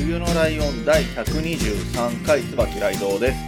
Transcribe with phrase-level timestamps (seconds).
[0.00, 3.38] 冬のライオン第123回椿雷道です。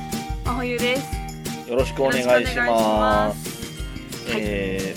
[0.44, 2.72] 真冬ですよろしくお願いしよろしくお願いしま。
[2.98, 4.94] ますはいえ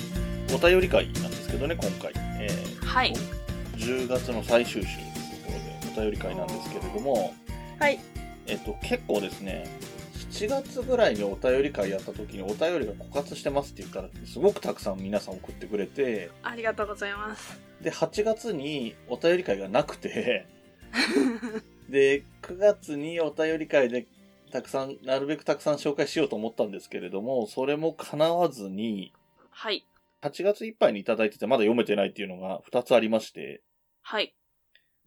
[0.50, 2.12] ー、お便り会なんですけどね、今回。
[2.42, 2.50] え
[2.84, 5.08] はいー、10月の最終週という
[5.46, 5.52] こ
[5.94, 7.34] とで、お便り会なんですけれども、
[7.80, 8.00] はい
[8.48, 9.66] えっと、結構ですね、
[10.32, 20.54] 7月ぐらいにお便り会やった時にお便りが枯渇してますって言ったら、すごくたくさん皆さん送ってくれて、ありがとうございますで、8月にお便り会がなくて、
[21.90, 24.08] で、9月にお便り会で
[24.52, 29.14] たくさん、なるべくたくさん紹介しようと思ったんですけれども、それも叶わずに、
[29.50, 29.86] はい。
[30.22, 33.62] 8月いっぱいにいただいててまだ読めてないっていうのが2つありまして、
[34.02, 34.36] はい。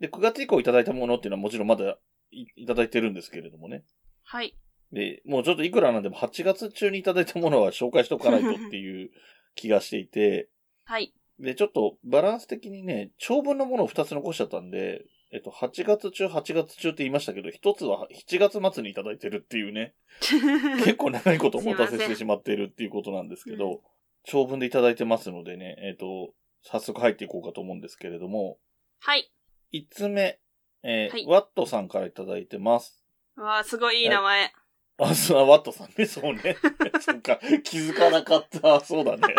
[0.00, 1.98] で、9月以降いただいたものっていうのはもちろんまだ
[2.30, 3.84] いいただいてるんですけれどもね。
[4.22, 4.56] はい。
[4.92, 9.10] で、もうちょっといくらなんでも8月中にいただいたものは紹介しておかないとっていう
[9.54, 10.48] 気がしていて、
[10.84, 11.12] はい。
[11.38, 23.80] で、ちょっとバランス的にね、長文のものを2つ残しちゃったんで、えっと、8月中、8月中って言いましたけど、1つは7月末にいただいてるっていうね、 結構長いことお待たせしてしまっているっていうことなんですけど、うん
[24.24, 28.58] 長文でいただいてますのでね、えっと、早速入っていこうかと思うんですけれども、
[29.00, 29.32] はい
[29.72, 30.38] 1つ目、
[30.82, 33.02] えーはいワットさんからいただいてます。
[33.36, 34.52] わあすごいいい名前、
[34.98, 36.56] あ、そう、ワットさんね、そうね。
[37.00, 38.80] そっか、気づかなかった。
[38.80, 39.34] そうだね。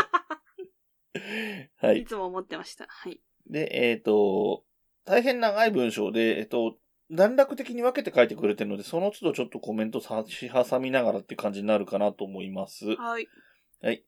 [1.78, 2.06] はいい。
[2.06, 4.64] つも思ってましたはいで、えっ、と、
[5.06, 6.78] 大変長い文章で、えっ、と、
[7.12, 12.86] 段落的に分けて書いてくれてるので、その都度ちょっとコメント差し挟みながらって感じになるかなと思います。
[12.96, 13.28] はい
[13.82, 14.04] はい。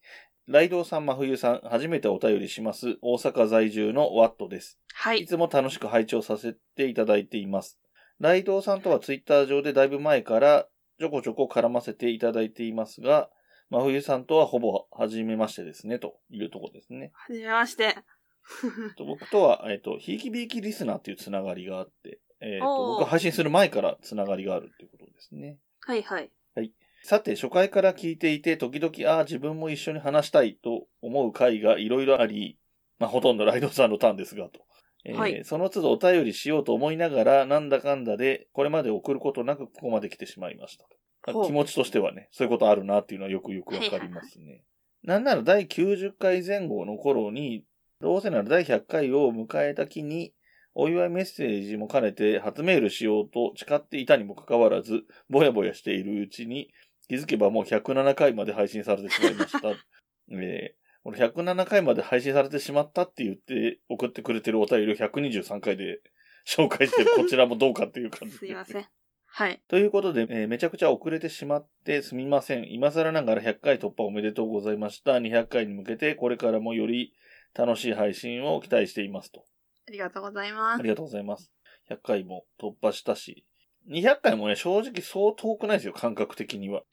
[0.47, 2.97] ライドウさん、真冬さん、初めてお便りします。
[3.01, 4.79] 大阪在住のワットです。
[4.93, 7.79] はいいつも楽しく拝聴させていただいています。
[8.19, 10.67] ライドウさんとはツイッター上でだいぶ前から
[10.99, 13.29] ちょこちょこ絡ませていただいていますが、
[13.69, 17.11] 真冬さんとはほぼ初めましてですね、というところですね。
[17.13, 17.95] はじめまして
[18.97, 25.59] と僕とは、えっ、と、ひいきびいきリスナーっていうつながりがあって、えっ、ー僕が配信する前からつながりがあるっていうことですね。
[25.81, 26.31] はいはい
[27.03, 32.59] さて、初回から聞いていて、時々、ああ、自分も一緒に話したいと思う回がいろいろあり、
[32.99, 34.61] まあ、ほとんどライドさんのターンですが、と。
[35.03, 40.85] えーはいその都度お便りしようと思いながら、なんだかんだで、これまで送ることなくここまで来てしまいました。
[41.43, 44.63] 気持ちとしてはね、そういうことあるなっていうのはよくよくわかりますね。
[45.03, 47.63] なんなら第90回前後の頃に、
[48.01, 50.33] どうせなら第100回を迎えた日に、
[50.73, 56.73] お祝いメッセージも兼ねて初メールしようと誓っていたにもかかわらず、ぼやぼやしているうちに、
[57.07, 59.69] 気づけばもう107回まで配信されてしまいました。
[60.31, 65.99] えーこの107回まで配信されてしまったって言って送ってくれてるお便りを123回で
[66.47, 68.85] 紹介してるこちらもどうかっていう感じすいません
[69.25, 72.71] はいということで、えーめちゃくちゃ遅れてしまってすみません。
[72.71, 75.13] 今更ながら100回突破おめでとうございました。
[75.13, 77.13] 200回に向けてこれからもより
[77.53, 79.43] 楽しい配信を期待していますと。
[79.87, 81.51] ありがとうございますありがとうございます。
[81.89, 83.45] 100回も突破したし、
[83.89, 86.83] 200回もね、正直そう遠くないですよ、感覚的には。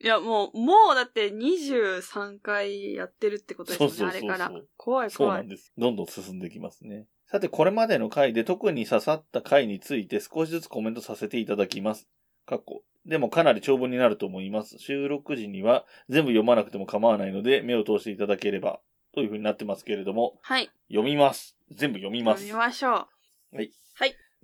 [0.00, 4.62] いや、もう、もうだって23回やってるってことですよね、そうそうそうそうあれから。
[4.76, 5.10] 怖い怖い。
[5.10, 5.72] そうなんです。
[5.76, 7.06] どんどん進んでいきますね。
[7.26, 12.08] さて、これまでの回で特に刺さった回について少しずつコメントさせていただきます。
[12.44, 12.82] 過去。
[13.04, 14.78] でもかなり長文になると思います。
[14.78, 18.80] 収録時には全部読まなくても構わないので目を通していただければ
[19.16, 20.70] というふうになってますけれども、はい。
[20.88, 21.56] 読みます。
[21.72, 22.66] 全部読みます読み。
[22.66, 23.06] ましょう。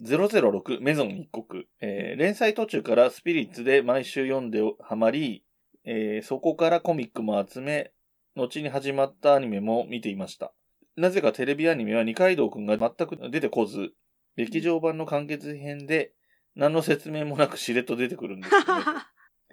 [0.03, 5.45] 006メゾン一国、えー連載途中からスピリッツで毎週読んでハマり、
[5.85, 7.93] えーそこからコミックも集め、
[8.35, 10.53] 後に始まったアニメも見ていました。
[10.97, 13.93] なぜかテレビアニメは二階堂くんが全く出てこず、
[14.37, 16.13] 劇場版の完結編で
[16.57, 18.85] 何の説明もなくしれっと出てくるんですよね。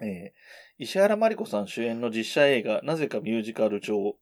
[0.02, 4.14] えー石原まり子さん主演の実写映画、なぜかミュージカル調えー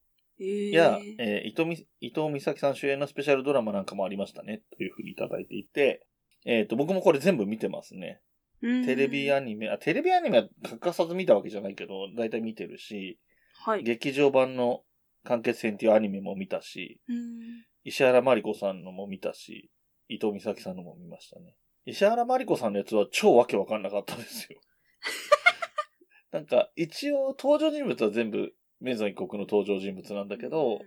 [0.72, 6.06] や、えー伊藤み伊藤美咲さん主演のスペシャルドラマなんかもありましたね、というふうにいただいていて、
[6.46, 8.20] えっ、と、僕もこれ全部見てますね。
[8.62, 13.18] うんテレビアニメ、あ、テレビアニメは欠かさず見たわけじゃないけど、だいたい見てるし、
[13.64, 13.82] はい。
[13.82, 14.82] 劇場版の
[15.24, 17.18] 完結編っていうアニメも見たし、うん
[17.84, 19.70] 石原まり子さんのも見たし、
[20.08, 21.54] 伊藤美咲さんのも見ましたね。
[21.86, 24.60] 石原まり子さんのやつは超わけわかんなかったですよ。
[26.32, 30.80] なんか、一応登場人物は全部メゾン一国の登場人物なんだけど、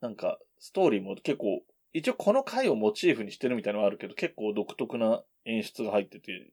[0.00, 1.62] なんか、ストーリーも結構
[1.92, 6.50] 一応この回をモチーフにしてるみたいなのはあるけど、結構独特な演出が入ってて、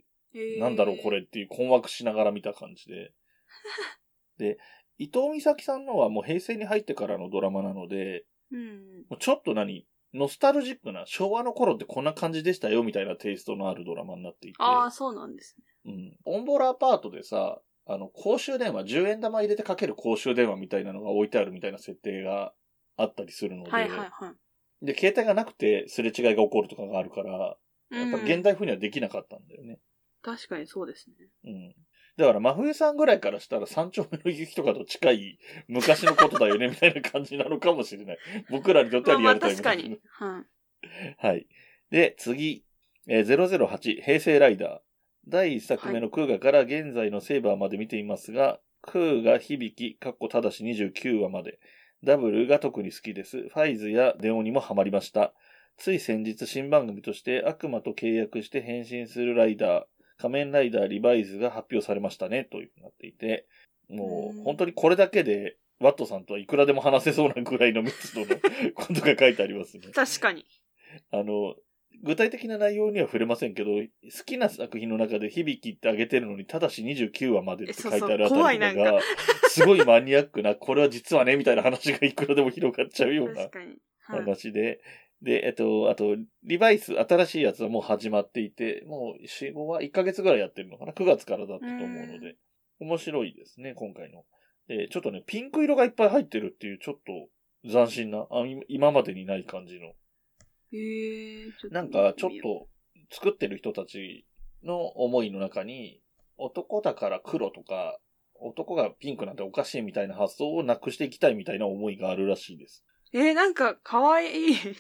[0.60, 3.14] なんだろうこれっていう困惑しながら見た感じで。
[4.38, 4.58] で、
[4.98, 9.06] 伊藤美咲さんのはもう平成に入ってからのドラマなので、うん。
[9.10, 14.58] もうちょっと何ノスタルジックな昭和の頃ってこんな感じでしたよみたいなテイストのあるドラマになっていて。
[14.60, 15.66] ああ、そうなんですね。
[15.86, 16.18] うん。
[16.24, 22.54] オンボラアパートでさ、あの、公衆電話、10円玉入れてかける公衆電話みたいなのが置いてあるみたいな設定が
[22.98, 24.32] あったりするので、はいはいは
[24.82, 24.86] い。
[24.86, 27.58] で、携帯がなくてすれ違いが起こるとかがあるから、
[27.92, 29.80] やっぱ現代風にはできなかったんだよね。
[30.22, 31.28] 確かにそうですね。
[31.46, 31.76] うん。
[32.18, 38.18] だから、真冬さんぐらいからしたら三丁目の雪とかと近い昔のことだよね、みたいな感じなのかもしれない。
[38.50, 40.02] 僕らにとってはリアまあまあルタイムだけど確かに。
[40.10, 40.46] はい。
[41.18, 41.48] はい。
[41.92, 42.64] で、次、
[43.08, 44.85] えー008、平成ライダー。
[45.28, 51.60] 第1作目のクーガから現在のセーバーまで見ていますが、クーガ響き、かっこただし29話まで。
[52.04, 53.50] ダブルが特に好きです。
[53.50, 55.34] ファイズやデオにもハマりました。
[55.78, 59.84] つい先日新番組として悪魔と契約して変身するライダー、
[60.18, 63.48] 仮面ライダーリバイズが発表されましたね、というふうになっていて、
[63.90, 68.28] もうんう本当にこれだけで、ワットさんとはいくらでも話せそうなぐらいの密度の
[68.76, 69.88] ことが書いてありますね。
[69.94, 70.46] 確かに。
[71.12, 71.56] あの、
[72.04, 79.00] 具体的な内容には触れませんけど、好きな作品の中で響きってあげてるのに、ただし29話までって書いてあるあたりとかが、
[79.50, 83.50] すごいマニアックな、これは実はね、みたいな話がいくらでも広がっちゃうような。
[84.08, 84.80] 話で、
[85.22, 92.36] で、えっと、あと、リバイス、新しいやつはもう始まっていて、もう4、5話、1ヶ月ぐらいやってるのかな ?9 月からだったと思うので、
[92.80, 94.24] 面白いですね、今回の。
[94.68, 97.30] で、ちょっとね、ピンク色がいっぱい入ってるっていう、ちょっと
[97.68, 99.94] 斬新な、あい今までにない感じの
[100.72, 101.52] へえ。
[101.70, 102.68] なんか、ちょっと、
[103.12, 104.26] 作ってる人たち
[104.64, 106.02] の思いの中に、
[106.38, 108.00] 男だから黒とか、
[108.36, 112.84] 男がピンクなんておかしいみたいな発想をなくしていきたいみたいな思いがあるらしいです。
[113.14, 114.54] えー、なんか、かわいい。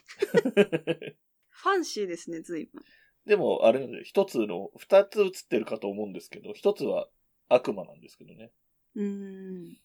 [1.50, 2.84] ファンシーですね、随分。
[3.26, 7.08] でも、あれなんで、一つの、二つ映ってるかと思うんですけど、一つは
[7.48, 8.52] 悪魔なんですけどね。
[8.96, 9.78] うーん。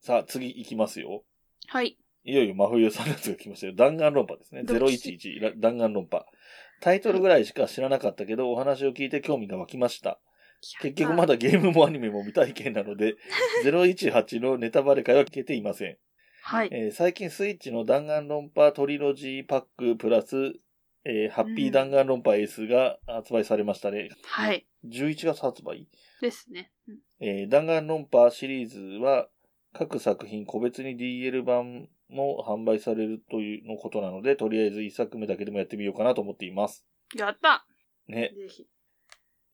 [0.00, 1.24] さあ、次行きますよ。
[1.66, 1.98] はい。
[2.24, 3.74] いよいよ真冬さんのやつが来ましたよ。
[3.74, 4.62] 弾丸論破ですね。
[4.64, 6.24] ドキ011ら弾丸論破。
[6.80, 10.18] タイトルぐらいしか知らなかったけど、お話を聞いて興味が湧きました。
[10.80, 13.14] 結局まだゲームもアニメも未体験なので、
[13.64, 15.98] 018のネタバレ会は聞けていません。
[16.42, 16.68] はい。
[16.72, 20.54] えー最近スイッチの弾丸論破トリロジーパックプラス、
[21.04, 24.08] えーハッピー弾丸論破 S が発売されましたね。
[24.24, 24.66] はい。
[24.86, 25.88] 11月発売、
[26.20, 26.70] ですね。
[26.88, 29.28] うんえー弾丸論破シリーズは
[29.74, 36.86] 各作品個別に DL 版も販売されるというのことなので、とりあえず1作目だけでもやってみようかなと思っています。
[37.16, 37.66] やった
[38.08, 38.32] ね。
[38.36, 38.66] ぜひ。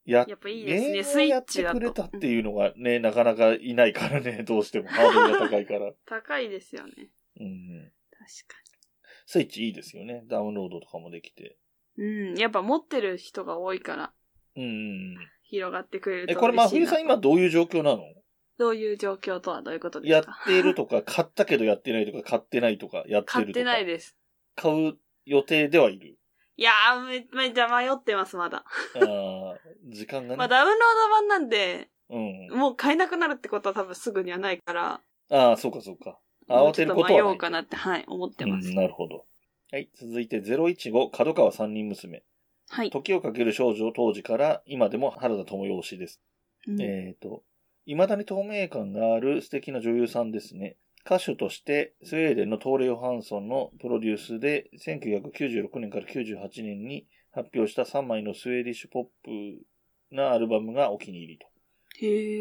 [0.05, 1.05] ややっぱいいですね。
[1.05, 1.63] スイをやって。
[1.65, 5.93] くれたってうんいうのがね、なかなかいないからね、 どうしてもハードルが高いから。
[6.07, 7.11] 高いですよね。
[7.39, 7.93] うん。
[8.11, 8.61] 確か
[9.27, 10.25] スイッチいいですよね。
[10.27, 11.57] ダウンロードとかもできて。
[11.97, 12.05] に。
[12.05, 12.35] うん。
[12.37, 14.13] やっぱ持ってる人が多いから、
[14.57, 15.17] うんうん。
[15.45, 18.03] 広がってくれるとえ、これ、真冬さん今どういう状況なの？
[18.61, 23.33] どういう状況とはどういうことでやっすかているとか、 買ったけどやってないとか、買ってないとか、やってるとか。
[23.33, 24.19] 買ってないです。
[24.55, 26.19] 買う予定ではいる？
[26.59, 28.67] いやー、め、めっちゃ迷ってます、まだ。
[28.97, 29.57] あー
[29.89, 30.37] 時間がね。
[30.37, 32.49] まあ、ダウンロード版なんで、うん。
[32.51, 36.19] もう買えなくなるってことは多分すぐにはないから、ああ、そうかそうか。
[36.47, 37.23] 慌てることはない。
[37.23, 38.69] おうかなって、はい、思ってます。
[38.69, 39.25] うん、なるほど。
[39.73, 39.89] はい。
[39.95, 42.23] 続いて015、角川三人娘。
[42.69, 42.91] はい。
[42.91, 46.21] 時をかける少女当時から今でも原田智代推しです。
[46.67, 47.43] うんえっ、と、
[47.87, 50.77] 未だに透明感がある素敵な女優さんですね。
[51.05, 59.65] 歌手として、スウェーデンのトーレ・ヨハンソンのプロデュースで、1996年から98年に発表した3枚のスウェーディッシュポップ
[60.15, 61.47] なアルバムがお気に入りと。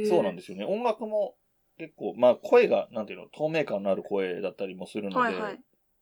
[0.10, 0.65] そうなんですよね。
[0.65, 1.36] 音楽も
[1.77, 5.60] 結構、まあ声が、なんていうの、透明感のある声だったりもするので、はいはい。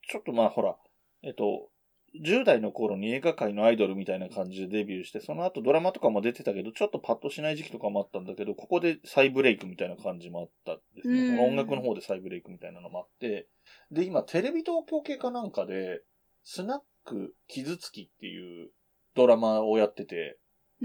[0.09, 0.75] ちょっとまあほら、
[1.23, 1.69] えっと、
[2.15, 11.39] 10代の頃に映画界のアイドルみたいな感じでデビューして、その後ドラマとかも出てたけど、ちょっとパッとしない時期とかもあったんだけど、ここで再ブレイクみたいな感じもあったんですね。
[11.45, 13.47] 音楽の方で再ブレイクみたいなのもあって、
[13.91, 16.01] で、今テレビ東京系かなんかで、
[16.43, 18.69] スナック傷つきっていう
[19.15, 20.37] ドラマをやってて、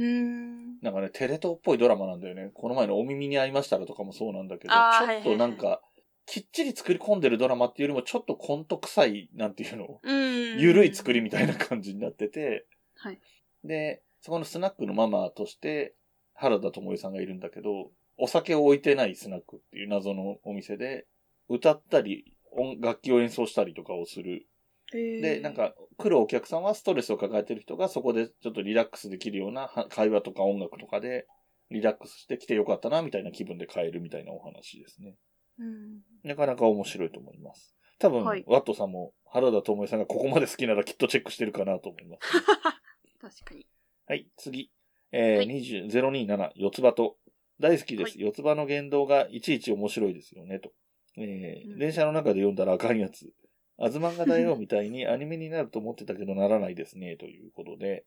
[0.05, 0.81] ん。
[0.81, 2.51] なんかね、テレ東っぽいドラマなんだよね。
[2.55, 5.83] この前のお耳に合いましたらとかもそうなんだけど、ちょっとなんか、
[6.27, 10.59] きっちり作り込んでるドラマっていうよりも、ちょっとコント臭い、なんていうの、うん。
[10.59, 13.19] ゆるい作りみたいな感じになってて、はい。
[13.65, 15.95] で、そこのスナックのママとして、
[16.35, 21.07] 原田智恵さんがいるんだけど、お酒を置いてないスナックっていう謎のお店で、
[21.49, 24.47] 歌ったり、音楽器を演奏したりとかをする。
[24.93, 31.27] で、なん、か、来るお客さんはストレスを抱えてる人がそこでちょっとリラックスできるようなは会話とか音楽とかで
[31.71, 35.15] リラックスして来てよかったなみたいな気分で帰るみたいなお話ですね。
[35.59, 36.01] うん。
[36.23, 37.75] なかなか面白いと思います。
[37.99, 42.33] 多分、はいワットさんも原田智恵さんがここまで好きならきっとチェックしてるかなと思います。
[43.21, 43.67] 確かに。
[44.07, 44.71] はい、次。
[45.13, 47.19] えーはい20 027、四つ葉と。
[47.61, 48.19] 大好きです。
[48.19, 50.73] は四つ葉の言動がいちいち面白いですよね、と。
[51.17, 53.33] えーうん電車の中で読んだらあかんやつ。
[53.79, 58.05] あずまんが大王みたいにアニメになると思ってたけどならないですね、ということで。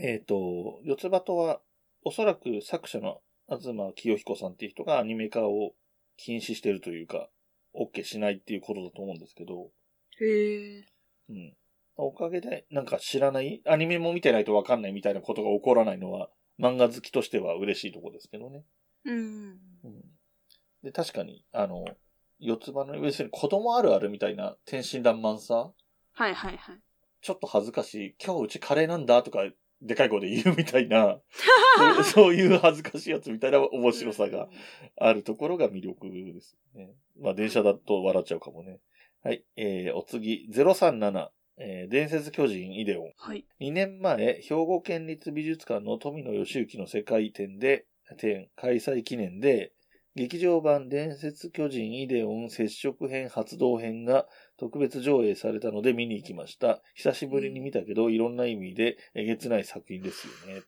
[0.00, 1.60] えっ、と、四つ葉とは、
[2.04, 5.74] おそらく作者の東清彦さんっていう人がアニメ化を
[6.16, 7.28] 禁止してるというか、
[7.74, 9.70] OK しないっていうことだと思うんですけど、
[10.20, 10.84] へえ。
[11.30, 11.56] うん。
[11.96, 18.64] おかげで、なんか知らない、アニメも見てないとわかんないみたいなことが起こらないのは、漫画好きとしては嬉しいとこですけどね。
[19.04, 19.58] うん。
[19.84, 20.02] うん。
[20.82, 21.84] で、確かに、あの、
[22.38, 25.72] 四つ葉の、要するに子供あるあるみたいな天真爛漫さ、
[26.12, 26.80] はいはいはい。
[27.20, 29.40] ちょっと恥ずかしい、今日うちカレーなんだとか、
[29.82, 31.20] でかい声で言うみたいな、
[31.76, 34.48] そうそういう恥ずかしいやつみたいな面白さが
[34.96, 36.94] あるところが魅力ですね。
[37.20, 38.80] まあ電車だと笑っちゃうかもね。
[39.24, 39.44] はい。
[39.56, 43.12] えー、お次、037、えー、伝説巨人イデオン。
[43.16, 43.46] はい。
[43.60, 47.86] 2年前、兵庫県立美術館の富野義行の世界展で、
[48.18, 49.72] 展開催記念で、
[50.14, 54.26] 劇場版伝説巨人イデオン接触編発動編が
[54.62, 56.80] 特別上映されたので見に行きました。
[56.94, 60.62] 久しぶりに見たけど、いろんな意味でえげつない作品ですよね。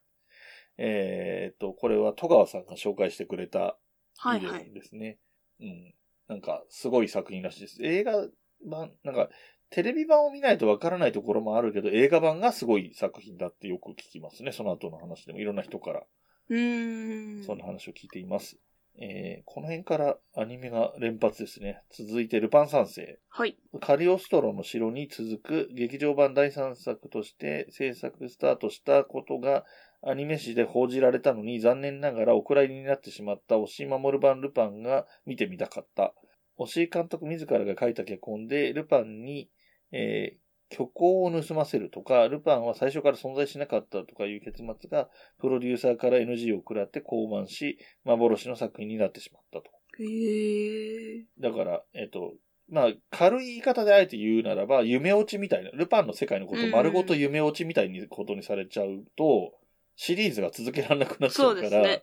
[0.79, 3.79] えーっと、これは戸川さんが紹介してくれた
[4.27, 4.69] イデオはいはい。
[4.69, 5.21] ンですね。
[5.61, 5.95] うん。
[6.27, 7.85] なんか、すごい作品らしいです。
[7.85, 8.27] 映画
[8.69, 9.29] 版、なんか、
[9.71, 14.51] テレビ版を見ないとわからないところもあるけど、映画版がすごい作品だってよく聞きますね。
[14.51, 16.03] その後の話でもいろんな人から
[16.49, 17.45] うーん。
[17.45, 18.59] そんな話を聞いています。
[19.01, 21.83] えー、この辺からアニメが連発ですね。
[21.91, 23.19] 続いて、ルパン三世。
[23.29, 23.57] はい。
[23.81, 29.65] カリオストロの城に続く劇場版第3作として制作スタートしたことが
[30.03, 36.15] アニメ誌で報じられたのに残念ながらお蔵入りになってしまった押井守版ルパンが見てみたかった。
[36.57, 39.51] 押井監督自らが書いた脚本でルパンに、
[39.91, 40.44] えー
[40.75, 49.71] 虚構を盗ませるとか、ルパンは最初から存在しなかったとかいう結末がプロデューサーから NG を食らって降板し、幻の作品になってしまったと。
[50.03, 51.25] へえ。
[51.39, 52.35] だから、えっと、
[52.69, 59.53] まあ、軽い言い方であえて言うならば、夢落ちみたいな、ルパンの世界のことを丸ごと夢落ちみたいにことにされちゃうと、
[59.97, 62.03] シリーズが続けられなくなっちゃそううから、ね。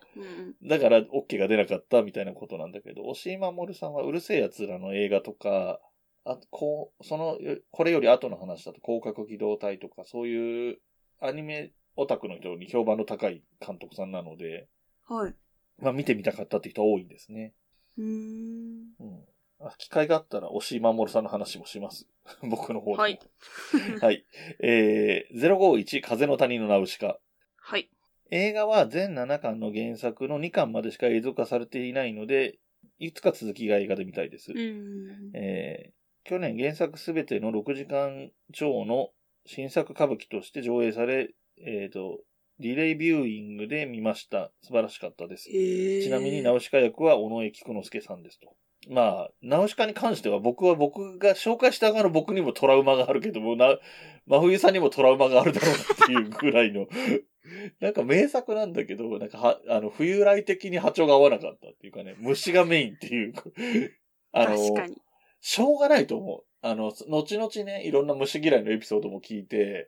[0.62, 0.68] うん。
[0.68, 5.82] だから OK が出なかったみたいなことなんだけど、押井守さんはうるせえ奴らの映画とか、
[6.24, 7.38] あこう、その、
[7.72, 10.80] これより後の話だと、広角機動隊とか、そういう
[11.20, 14.68] アニメオタクの人に評判の高い監督さんなので、
[15.08, 15.36] はい。
[15.80, 17.54] まあ見てみたかったって人は多いんですね。
[17.98, 18.94] うーん。
[19.00, 19.25] うん。
[19.60, 22.08] あ機会があったら、押井守さんの話もします。
[22.44, 23.01] 僕の方でも。
[23.01, 23.20] はい。
[24.00, 24.25] はい。
[24.60, 27.20] えー、051風の谷のナウシカ。
[27.58, 27.90] はい。
[28.30, 32.60] 映画は全7巻の原作の2巻までしか映像化されていないので、
[33.00, 34.51] いつか続きが映画で見たいです。
[34.51, 35.32] うーん。
[35.34, 39.10] えー去年原作すべての6時間超の
[39.46, 41.34] 新作歌舞伎として上映され、
[41.66, 42.20] えっ、と、
[42.60, 44.51] リレイビューイングで見ました。
[44.62, 45.50] 素晴らしかったです。
[45.50, 46.04] へえ。
[46.04, 48.56] ちなみに、ナウシカ役は尾上菊之助さんですと。
[48.90, 53.78] まあ、ナウシカに関しては僕は僕が紹介した側の僕にもトラウマがあるけども、な、
[54.28, 56.88] 真冬さんにもトラウマがあるだろうなっていうぐらいの、
[57.80, 63.34] なんか名作なんだけど、なんかは、あの、冬来的に波長が合わなかったっていうかね、虫がメインっていう、
[64.32, 64.98] あの、確かに。
[65.41, 66.43] しょうがないと思う。
[66.62, 69.88] あの、後々ね、いろんな虫嫌いのエピソードも聞いて、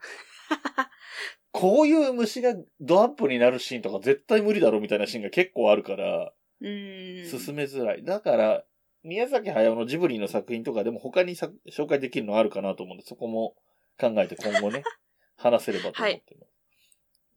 [1.51, 7.39] こういう虫がドアップになるシーンとか絶対無理だろみたいなシーンが結構あるから、うーん。
[7.39, 8.03] 進めづらい。
[8.03, 8.65] だから、
[9.03, 13.55] 宮崎駿のジブリの作品とかでも他にさ紹介できるのあるかなと思うんで、そこも
[13.99, 14.83] 考えて今後ね、
[15.37, 16.47] 話せればと思ってま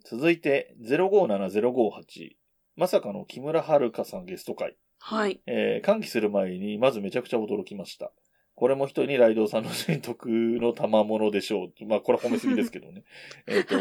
[0.02, 0.10] す。
[0.16, 2.36] 続いて、057058。
[2.76, 4.76] まさかの木村遥さんゲスト会。
[5.08, 5.40] はい。
[5.46, 8.10] えー歓喜する前に、まずめちゃくちゃ驚きました。
[8.56, 11.86] これも人にライドウさんの人徳の賜物でしょう。
[11.86, 13.04] まあ、これ褒めすぎですけどね。
[13.46, 13.76] えっと、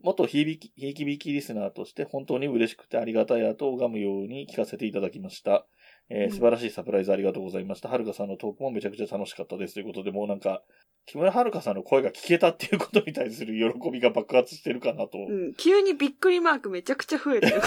[0.00, 5.66] 元ひいき、ひいきびきリスナーとして本当に嬉しくてありがたい後を拝むように聞かせていただきました。
[6.08, 7.90] えーうん素晴らしいサプライズありがとうございました。
[7.90, 9.74] はるかさんのトークもめちゃくちゃ楽しかったです。
[9.74, 10.62] ということで、もうなんか、
[11.04, 15.18] 木村遥さんの声が聞けたっていうことに対する喜びが爆発してるかなと。
[15.18, 15.54] うん。
[15.54, 17.60] 急にびっくりマークめちゃくちゃ増えてる。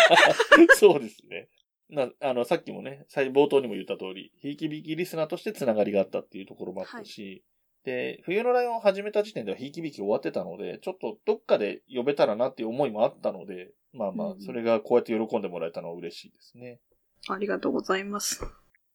[0.76, 1.48] そうですね。
[1.90, 7.44] な、あの、さっきもね、最冒頭にも言った通り、ひいきびきリスナーとしてつながりがあったっていうところもあったし、
[7.84, 16.80] で、冬のライオンを始めた時点ではひいきびき終わってたので、ちょっとどっかで呼べたらなっていう思いもあったので、まあまあう、んそれがこうやって喜んでもらえたのは嬉しいですね。
[17.28, 18.44] ありがとうございます。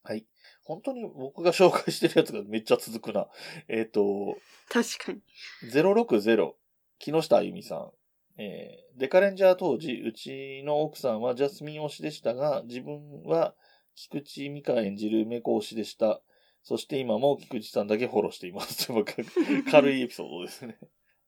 [0.04, 0.26] はい。
[0.64, 3.28] 本当に僕が紹介してるやつがめっちゃ続くな。
[3.70, 4.38] えっ、と、
[4.70, 5.22] 確かに。
[5.72, 6.52] 060、
[7.00, 7.92] 木下あゆみさん。
[8.38, 13.56] えーデカレンジャー当時、うちの奥さんはジャスミン推しでしたが、自分は
[13.96, 16.22] 菊池美香演じる梅子推しでした。
[16.62, 18.90] そして今も菊池さんだけフォローしています。
[19.72, 20.78] 軽いエピソードですね。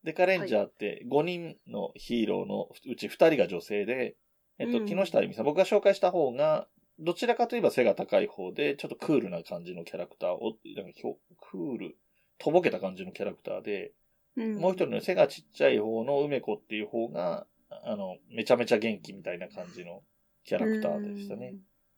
[0.03, 4.17] デカレンジャーって5人のヒーローのうち2人が女性で、
[4.59, 6.67] えっと、うん木下あゆみさん、僕が紹介した方が、
[6.99, 11.97] どちらかといえば背が高い方で、ちょっとクールな感じのキャラクターを、なんかひょクール、
[12.37, 13.93] とぼけた感じのキャラクターで、
[14.35, 20.01] うんもう一人の背がちっちゃい方の梅子っていう方が、あの、めちゃめちゃ元気みたいな感じの
[20.45, 21.55] キャラクターでしたね。。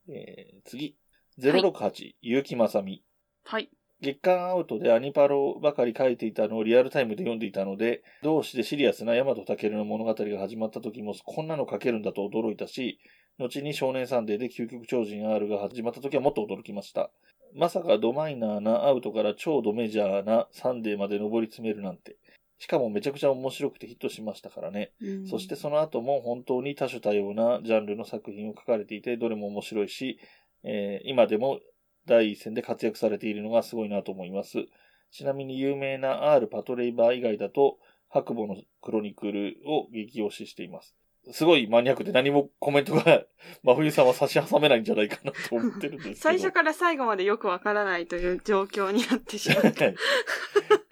[0.09, 0.97] えー、次。
[1.39, 3.03] 068、結城まさみ。
[3.43, 3.69] はい。
[4.01, 12.99] 月刊アウトでアニパロばかり書いていたのをリアルタイムで読んでいたので、同志でシリアスな大和健の物語が始まった時もこんなの書けるんだと驚いたし、
[13.39, 17.09] 後に少年サンデーで究極超人 R が始まった時はもっと驚きました。
[17.53, 22.17] まさかドマイナーなアウトから超ドメジャーなサンデーまで上り詰めるなんて。
[22.57, 24.93] しかもめちゃくちゃ面白くてヒットしましたからね。
[25.01, 30.19] うんそしてその後も本当に多種多様なジャンルの作品を書かれていて、どれも面白いし、
[30.63, 31.59] えー今でも
[32.05, 34.65] 第一線で活躍されているのがすごいなと思います。
[35.11, 37.77] ちなみに有名な R パトレイバー以外だと、
[38.09, 40.95] 白母のクロニクルを激推ししています。
[41.31, 43.23] すごいマニアックで何もコメントが
[43.63, 46.15] 真冬さんは差し挟めないんじゃないかなと思ってるんですけど。
[46.21, 49.85] 最初から最後までよくわからないという状況になってしまった。
[49.85, 49.95] はい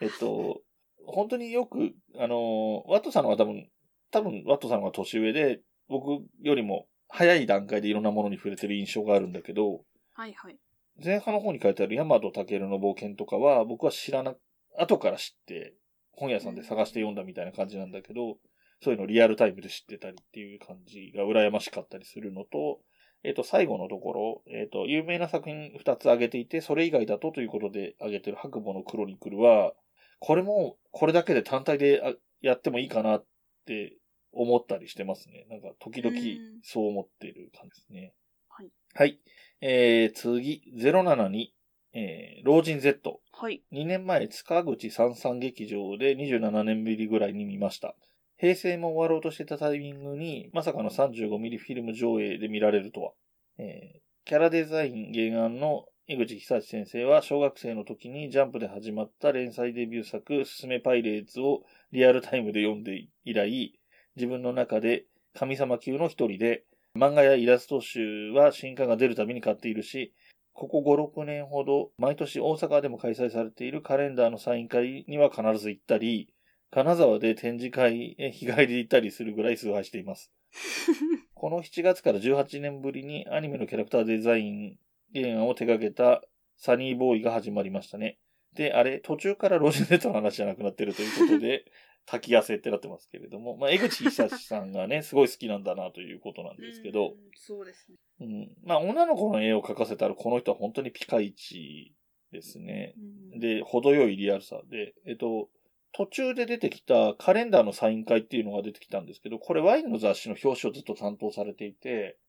[0.01, 0.62] えっと、
[1.06, 3.70] 本当によく、あの、ワットさんの方が多分、
[4.12, 9.82] 多分ワットさんが年上で、僕よりも早い段階でいろんなものに触れてる印象があるんだけど、
[10.14, 10.58] はいはい。
[11.04, 14.36] 前半の方に書いてあるヤマトタケルの冒険とかは、僕は知らな、
[14.78, 15.74] 後から知って、
[16.12, 18.38] 本屋さんで探して読んだみたいな感じなんだけど、
[18.82, 22.80] そういうのをリアルタイムで知ってたりっていう感じが羨ましかったりするのと、
[23.24, 29.74] えっ、と、最後のところ、えっ、と、有名な作品2つ挙げていて、それ以外だとということで挙げてる白母のクロニクルは、
[30.20, 33.26] これも、これだけで単体であやってもいいかなっ
[33.66, 33.98] て
[34.32, 35.46] 思ったりしてますね。
[35.50, 38.14] なんか、時々うんそう思っている感じですね。
[38.48, 38.72] はい。
[38.94, 39.20] はい。
[39.60, 41.48] えー、次、072、
[41.94, 43.22] えー、老人 Z。
[43.32, 43.64] はい。
[43.72, 47.96] 2年前、塚口三三劇場で27年ぶりぐらいに見ました。
[48.38, 53.13] 平成も終わろうとしてたタイミングに、まさかの 35mm フィルム上映で見られるとは。
[53.58, 61.63] えーキャラデザイン原案の江口久志先生は小学生の時にジャンプで始まった連載デビュー作、すすめパイレーツを
[61.94, 63.80] リアルタイムで読んで以来、
[64.18, 66.66] 自分の中で神様級の一人で、
[66.98, 70.13] 漫画やイラスト集は新刊が出るたびに買っているし、
[70.52, 76.34] ここ5、6年ほど、毎年大阪でも開催されているカレンダーのサイン会には必ず行ったり、
[76.70, 80.34] 金沢で展示会へ日帰りで行ったりするぐらい崇拝しています。
[81.34, 84.78] この7月から18年ぶりにアニメのキャラクターデザイン
[85.13, 86.21] 原案を手掛けた
[86.58, 88.19] サニーボーイが始まりましたね。
[88.56, 91.65] で、あれ、途中からロジネットの話じゃなくなってるということで、
[92.06, 97.17] 滝汗ってなってますけれども、まあ、江口久志さんがね、 すごい好きなんだなということなんですけど、うん。
[97.36, 97.97] そうですね。
[98.19, 101.93] うん、まあ、女の子の絵を描かせたら、この人は本当にピカイチ
[102.32, 102.93] ですね。
[103.34, 105.49] うん、で、程よいリアルさで、えっと、
[105.93, 112.23] 途中で出てきたカレンダーのサイン会っていうのが出てきたんですけど、これワインの雑誌の表紙をずっと担当されていて、うん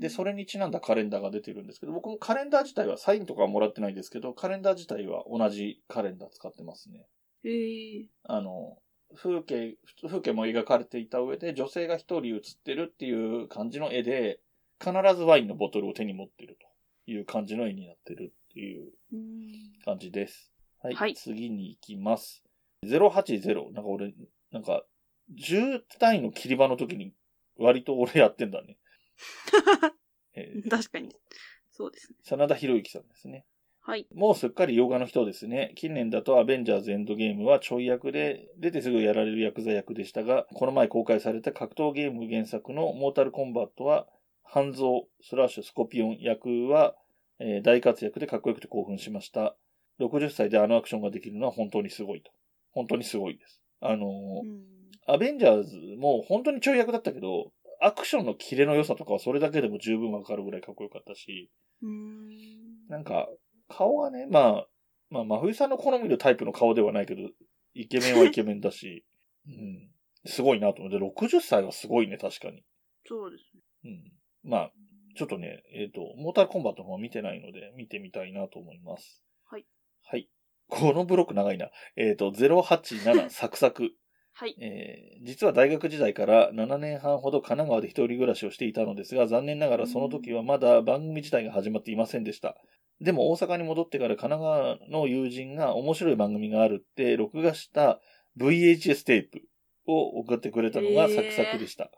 [0.00, 7.06] で、それにちなんだカレンダーが出てるんですけど、僕もカレンダー自体はサインとかはもらってないんですけど、カレンダー自体は同じカレンダー使ってますね。
[7.44, 8.78] へえあの、
[9.16, 9.76] 風景、
[10.06, 14.40] 風景も描かれていた上で、女性が一人写ってるっていう感じの絵で、
[14.78, 16.58] 必ずワインのボトルを手に持ってる
[17.06, 19.52] という感じの絵になってるっていううん
[19.84, 20.52] 感じです。
[20.82, 20.94] はい。
[20.94, 22.42] はい次に行きます。
[22.84, 23.72] 080。
[23.72, 24.14] なんか俺、
[24.52, 24.84] なんか、
[25.34, 27.12] 10単位の切り場の時に
[27.58, 28.76] 割と俺やってんだね。
[30.34, 31.14] えー確かに。
[31.70, 32.18] そうですね。
[32.22, 33.46] 真田広之さんですね。
[33.80, 34.06] はい。
[34.14, 35.72] もうすっかり洋画の人ですね。
[35.74, 44.06] 近年だとアベンジャーズエンドゲームはちょい役で、出てすぐやられるヤクザ役でしたが、この前公開された格闘ゲーム原作のモータルコンバットは、
[44.42, 46.94] 半蔵スラッシュスコピオン役は、
[47.38, 49.56] えー大活躍でかっこよくて興奮しました。
[49.98, 52.30] 60歳であのアクションができるのは本当にすごいと。
[52.72, 53.62] 本当にすごいです。
[53.80, 61.50] あのーうんアベンジャーズも本当にちょい役だったけど、アクションのキレの良さとかはそれだけでも十分わかるぐらいかっこよかったし、
[61.82, 63.28] うんなんか、
[63.68, 64.66] 顔がね、まあ、
[65.10, 67.22] まあ、真冬さんの好みのタイプの顔ではないけど、
[67.74, 69.04] イケメンはイケメンだし、
[69.46, 69.90] うん。
[70.26, 72.62] すごいなと思って、60歳はすごいね、確かに。
[73.06, 73.62] そうですね。
[73.84, 74.50] うん。
[74.50, 74.72] まあ、
[75.16, 79.24] ちょっとね、えっ、と、モータルコンバットの方は見てないので、見てみたいなと思います。
[79.44, 79.66] はい。
[80.02, 80.28] はい。
[80.68, 81.70] このブロック長いな。
[81.96, 83.92] えっ、と、087サクサク。
[84.40, 84.56] はい。
[84.58, 92.56] えー実は大学時代から7年半ほど神奈川で一人暮らしをしていたのですが、残念ながらその時はまだ番組自体が始まっていませんでした。
[93.02, 98.00] でも大阪に戻ってから神奈川の友人が面白い番組があるって録画した
[98.38, 99.42] VHS テープ
[99.86, 101.90] を送ってくれたのがサクサクでした。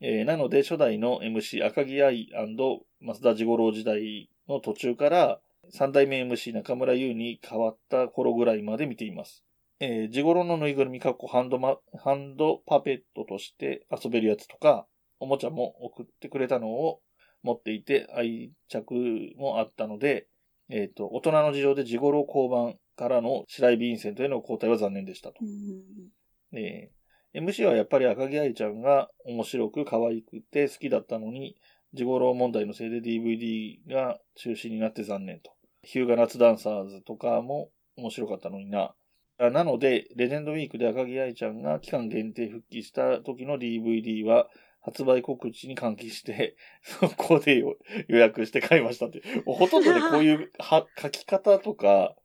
[0.00, 2.86] えーなので初代の MC 赤木愛増
[3.20, 9.42] 田治五郎時代の途中から三代目 MC 中村優に変わった頃ぐらいまで見ています。
[9.80, 14.86] えー、地頃のぬいぐるみかっこハンドマ、ハンドパペットとして遊べるやつとか、
[15.20, 17.00] おもちゃも送ってくれたのを
[17.42, 18.94] 持っていて愛着
[19.36, 20.26] もあったので、
[20.68, 25.36] えっ、と、大人の事情で地頃交番からの白井ヴィンセントへの交代は残念でしたと。
[25.40, 26.98] うんえー
[27.34, 31.56] MC はやっぱり赤木愛ちゃんが面白く可愛くて好きだったのに、
[31.92, 35.52] 地頃問題のせいで DVD が中止になって残念と。
[35.82, 38.94] ヒューガナッツダンサーズとかも面白かったのにな。
[39.38, 44.48] あなので、レジェンドウィークで赤木愛ちゃんが期間限定復帰した時の DVD は
[44.80, 47.76] 発売告知に喚起して、 そこで予
[48.08, 49.22] 予約して買いましたって。
[49.46, 52.16] ほとんどでこういうは書き方とか、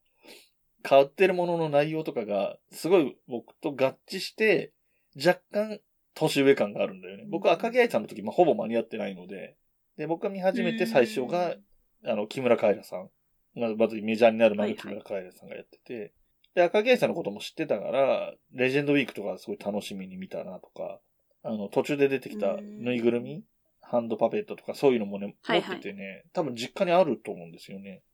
[0.82, 4.74] 買ってるものの内容とかが、すごい僕と合致して、
[5.16, 5.80] 若干
[6.16, 7.26] 年上感があるんだよね。
[7.30, 9.56] 僕は赤木愛さんの時、まあ、ほぼ間に合ってないので、
[9.98, 11.56] で、僕が見始めて最初が、
[12.04, 13.10] あの、木村カエラさん。
[13.56, 16.14] まずまずメジャーになる前に木村カエラさんがやってて、
[16.56, 21.00] で、赤木愛さんのことも知ってたから、レジェンドウィークとかすごい楽しみに見たなとか、
[21.44, 23.44] あの、途中で出てきたうんぬいぐるみ
[23.82, 28.02] ハンドパペットとかそういうのもね、持はいはいっててね、多分実家にあると思うんですよね。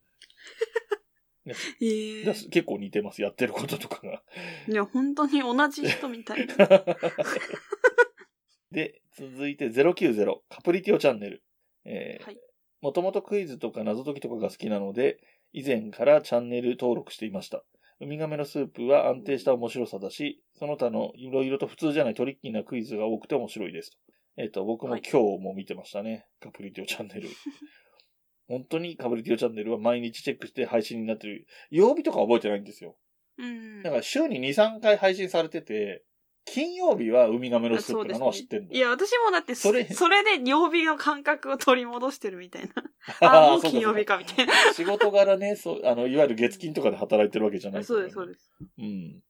[1.82, 4.24] へえだ結構似てます、やってることとかが。
[4.68, 6.56] いや、本当に同じ人みたいな。
[8.72, 11.44] で、続いて090カプリティオチャンネル。
[11.86, 12.38] えーはい
[12.82, 15.20] もともとクイズとか謎解きとかが好きなので、
[15.52, 17.64] 以前からチャンネル登録していました。
[18.02, 23.98] ウミガメのスープは安定した面白さだし、その他のいろいろと普通じゃないトリッキーなクイズが多くて面白いですと。
[24.38, 26.26] えっ、と、僕もはい今日も見てましたね。
[26.42, 27.30] カプリティオチャンネル。
[28.48, 31.46] 本当にカプリティオチャンネルは毎日チェックして配信になってる。
[31.72, 32.96] 曜日とか覚えてないんですよ。
[33.38, 36.04] うんだから週に2、3回配信されてて、
[36.46, 38.74] 金曜日はウミガメのスープなのは知ってんの。
[38.74, 42.74] いや、私もだってそそれれ、それで曜日の感覚を取り戻してるみたいな。
[43.22, 44.54] あ、もう金曜日かみたいな。
[44.74, 48.34] 仕事柄ね、そう、あの、いわゆる月金とかで働いてるわけじゃない、そうです、そうす。
[48.34, 48.52] です。
[48.78, 49.24] うん。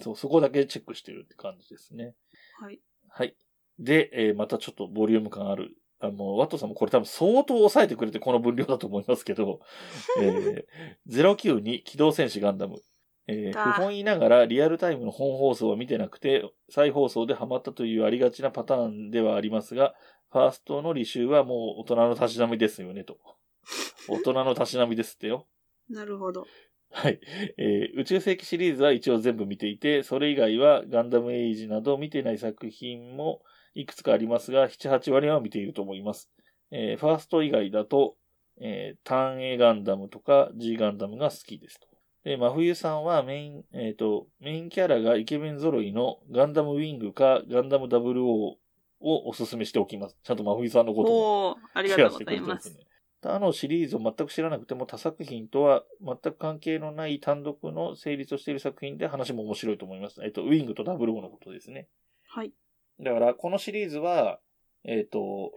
[0.00, 2.14] そう、そこだけチェックしてるって感じですね。
[2.60, 2.80] はい。
[3.08, 3.36] はい。
[3.78, 5.76] で、えーまたちょっとボリューム感ある。
[6.00, 9.60] あの、ワットさんもこれ多分相当抑えてくれてこの分量だと思いますけど、
[10.22, 12.80] えー、092機動戦士ガンダム。
[13.28, 19.94] えーだ不本意ながらリアルタイムの本放送は見てなくて、再放送でハマったというありがちなパターンではありますが、
[20.32, 23.18] ファーストの履修はもう大人のたしなみですよね、と。
[24.08, 25.46] 大人のたしなみですってよ。
[25.88, 26.46] なるほど。
[26.90, 27.20] はい。
[27.58, 33.42] えー宇宙世紀シリーズは一応全部見ていて、それ以外はガンダムエイジなど見てない作品も
[33.74, 36.30] いくつかありますが、7、8割は見ていると思います。
[36.70, 38.16] えーファースト以外だと、
[38.60, 41.88] えーターン A ガンダムとか G ガンダムが好きですと。
[42.24, 48.58] で、真冬さんはメイン、えっ、と、メインキャラがイケメン揃いのガンダムウィングかガンダム00を
[49.00, 50.16] おすすめしておきます。
[50.22, 52.70] ちゃんと真冬さんのこともおー、ありがとうございます。
[52.70, 52.88] ね。
[53.20, 60.20] 他のシリーズを全く知らなくても他作品とは全く関係のない単独の成立をしている作品で話も面白いと思います。
[60.22, 61.88] えっと、ウィングとダブルオーのことですね。
[62.28, 62.52] はい。
[63.00, 64.38] だから、このシリーズは、
[64.84, 65.52] えっと、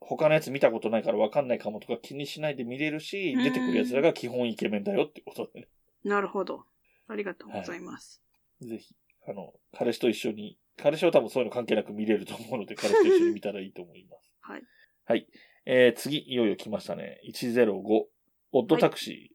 [0.00, 5.68] 他のやつ見たことないから分かんないかもとか気にしないで見れるしう、ん出てくるやつらが基本イケメンだよってことでね。
[6.04, 6.64] なるほど。
[7.08, 8.22] ありがとうございます。
[8.60, 8.94] ぜひ、
[9.28, 14.32] あの、彼氏と一緒に、彼氏は多分そういうの関係なく見れると思うので、彼氏と一緒に見たらいいと思います。
[14.40, 14.62] はい。
[15.04, 15.26] はい。
[15.66, 17.20] えー、次、いよいよ来ましたね。
[17.26, 18.06] 105。
[18.52, 19.34] オッドタクシー。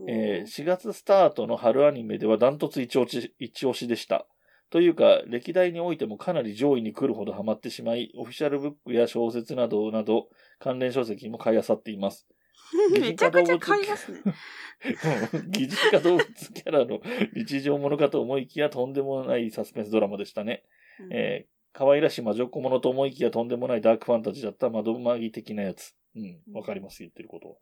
[0.00, 4.26] おえー4月スタートの春アニメではダントツ一押し一押しでした。
[4.70, 10.28] というか、歴代においてもかなり上位に来るほどハマってしまい、オフィシャルブックや小説などなど、
[10.60, 12.28] 関連書籍も買い漁っています。
[13.00, 14.20] めちゃくちゃ買いますね。
[14.24, 14.28] う
[15.38, 17.00] ん疑似化動物キャラの
[17.34, 20.64] 日常ものかと思いきやとんでもないサスペンスドラマでしたね。
[21.00, 25.94] うんえー可愛らしい魔女っ子ものと思いきやとんでもないダークファンタジーだった窓マギ的なやつ。
[26.16, 27.56] うん、わかります、言ってることは。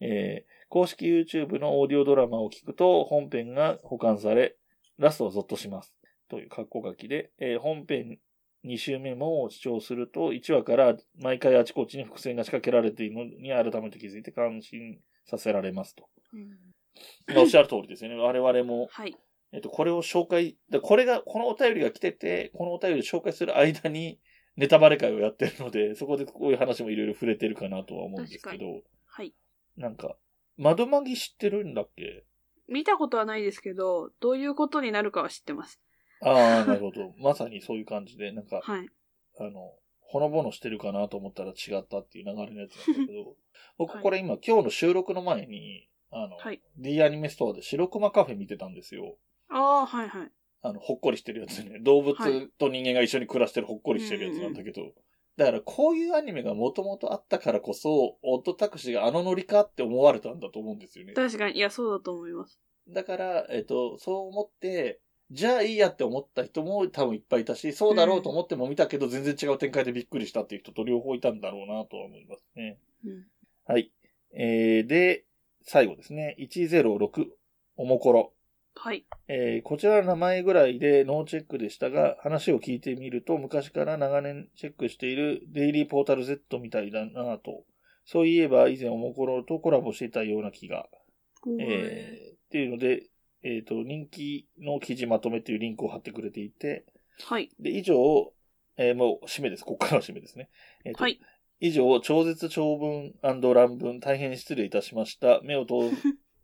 [0.00, 4.56] えー公式 YouTube のオーディオドラマを聞くと本編が保管され、
[4.98, 5.94] ラストはゾッとします。
[6.30, 8.18] という格好書きで、えー本編
[8.64, 16.08] 2週目も視聴すると、1話から毎回あちこちに伏線が仕掛けられているのに改めて気づいて感心させられますと。
[16.34, 16.48] うん
[17.28, 18.16] まあおっしゃる通りですよね。
[18.16, 19.16] 我々もはい。
[19.52, 24.20] えっと、これを紹介、でこれが、このお便りが来てて、このお便りを紹介する間に、
[24.56, 29.34] ネタバレ会をやってるので、そこでこういう話もいろいろ触れてるかなとは思うんですけ確ど、はい。
[29.76, 30.16] なんか、
[30.56, 32.24] 窓マギ知ってるんだっけ？
[32.68, 35.80] 見たことはないですけど、どういうことになるかは知ってます。
[36.20, 37.14] ああ、なるほど。
[37.18, 38.88] まさにそういう感じで、なんか、はい。
[39.38, 43.36] あの、ほのぼのしてるかなと思ったら違ったっていう流れのやつなんだけど、
[43.78, 49.18] 僕これ今、今日の収録の前に、あの、はい D アニメストアで白熊カフェ見てたんですよ。
[49.48, 50.32] ああ、はいはい。
[50.62, 51.78] あの、ほっこりしてるやつね。
[51.80, 54.92] 動物はいと人間が一緒に暮らしてるほっこりしてるやつなんだけど、
[55.36, 61.14] だからこういうアニメがもともとあったからこそ、オットタクシーがあのノリかって思われたんだと思うんですよね。
[61.14, 62.60] 確かに、いや、そうだと思います。
[62.88, 72.78] だから、えっと、そう思って、じゃあいいやって思った人も多分いっぱいいたし、そうだろうと思っても見たけど全然違う展開でびっくりしたっていう人と両方いたんだろうなとは思いますね。
[73.04, 73.24] うん。
[73.66, 73.92] はい。
[74.34, 75.24] えー、で、
[75.62, 76.36] 最後ですね。
[76.40, 77.26] 106、
[77.76, 78.32] おもころ。
[78.74, 79.04] はい。
[79.28, 87.64] えーこちらの名前ぐらいでノーチェックでしたが、話を聞いてみると、昔から長年チェックしているデイリーポータル Z みたいだなと。
[88.04, 90.88] そういえば以前おもころとコラボしていたような気が。
[91.60, 93.04] えーっていうので、
[93.42, 96.84] えっ、と、人気の記事まとめっていうリンクを貼ってくれていて、
[97.24, 97.50] はい。
[97.58, 98.32] で、以上、
[98.76, 99.64] えーもう締めです。
[99.64, 100.48] ここからは締めですね。
[100.84, 101.20] えーとはい。
[101.60, 105.40] 以上、超絶長文乱文大変失礼いたしました。
[105.42, 105.74] 目を通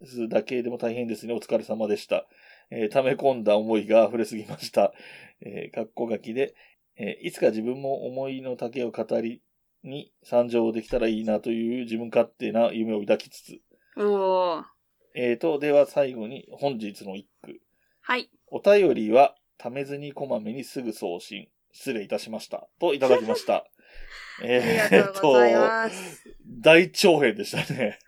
[0.05, 1.35] すだけでも大変ですね。
[1.35, 2.27] お疲れ様でした。
[2.71, 4.93] えー溜め込んだ思いが溢れすぎました。
[5.41, 6.55] えー、かっこ書きで、
[6.97, 9.43] えーいつか自分も思いの丈を語り
[9.83, 13.61] に参上できたらいいなという自分勝手な夢を抱きつつ、
[13.97, 14.76] おー。
[15.19, 17.59] えーと、では最後に本日の一句。
[18.03, 18.29] はい。
[18.49, 21.49] お便りは、ためずにこまめにすぐ送信。
[21.73, 22.69] 失礼いたしました。
[22.79, 23.67] といただきました。
[24.41, 26.23] ありがとうございます。
[26.45, 27.99] 大長編でしたね。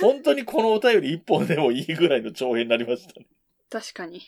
[0.00, 3.26] 本当にこのお便り一本でもいいぐらいの長編になりましたね。
[3.68, 4.18] 確かに。
[4.18, 4.22] い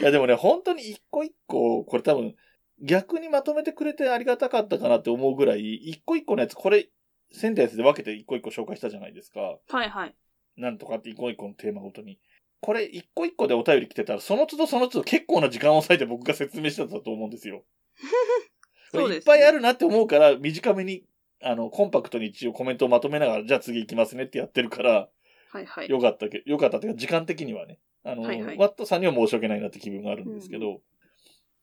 [0.00, 2.34] やでもね、本当に一個一個、これ多分、
[2.80, 6.88] 逆にまとめてくれてありがたかったかなって思うぐらい、一個一個のやつ、これ、
[7.30, 9.58] センテンスで分けて一個一個紹介したじゃないですか。
[9.68, 10.14] はいはい。
[10.56, 12.18] なんとかって一個一個のテーマごとに。
[12.60, 17.64] これ一個一個でお便り来てたら、その都度その都度結構な時間を割いて僕が説明してたと思うんですよ。
[18.90, 21.04] そうですねいっぱいあるなって思うから、短めに、
[21.42, 25.10] あの、コンパクトに一応コメントをまとめながら、じゃあ次行きますねってやってるから、
[25.50, 25.88] はいはい。
[25.88, 27.78] よかったけ、よかったっていうか、時間的にはね。
[28.02, 30.80] あの、はいはいワットさんには申し訳ないなって気分があるんですけど、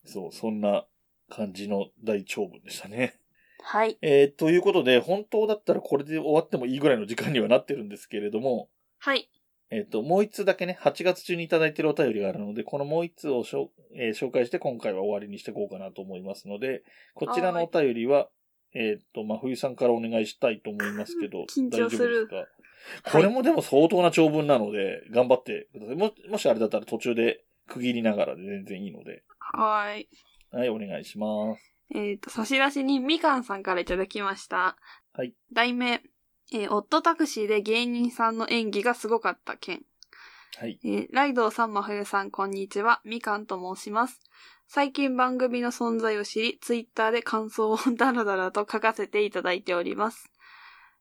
[0.04, 0.86] そう、そんな
[1.28, 3.16] 感じの大長文でしたね。
[3.62, 3.96] はい。
[4.02, 8.68] えー、ということで、本当だったらこれで終わってもいいぐらいの時間にはなってるんですけれども、
[9.04, 9.28] はい。
[9.70, 16.84] えっ、と、もう一通だけね、8月中にいただいてるお便りがあるので、このもう一通をしょ、えー紹介して今回は終わりにしていこうかなと思いますので、
[17.14, 18.28] こちらのお便りは、
[18.74, 22.46] えっ、と、まあ、冬さんからお願いしたいと思いますけど、 緊張する大丈夫で
[22.94, 23.10] すか？
[23.10, 25.96] これもでも相当な長文なので、頑張ってください。
[25.96, 30.08] も、もしあれだったら途中で区切りながらで全然いいので、はーい。
[30.52, 31.74] はい、お願いします。
[31.94, 34.76] えっ、と、差出にみかんさんからいただきました。
[35.12, 35.34] はい。
[35.52, 36.02] 題名、
[36.50, 39.82] えーオットタクシーで芸人さんの演技がすごかった件。
[40.58, 40.78] はい。
[40.84, 43.00] えーライドウさん、まふゆさん、こんにちは。
[43.04, 44.20] みかんと申します。
[44.68, 50.30] 最近番組の存在を知り、ツイッターで感想をダラダラと書かせていただいております。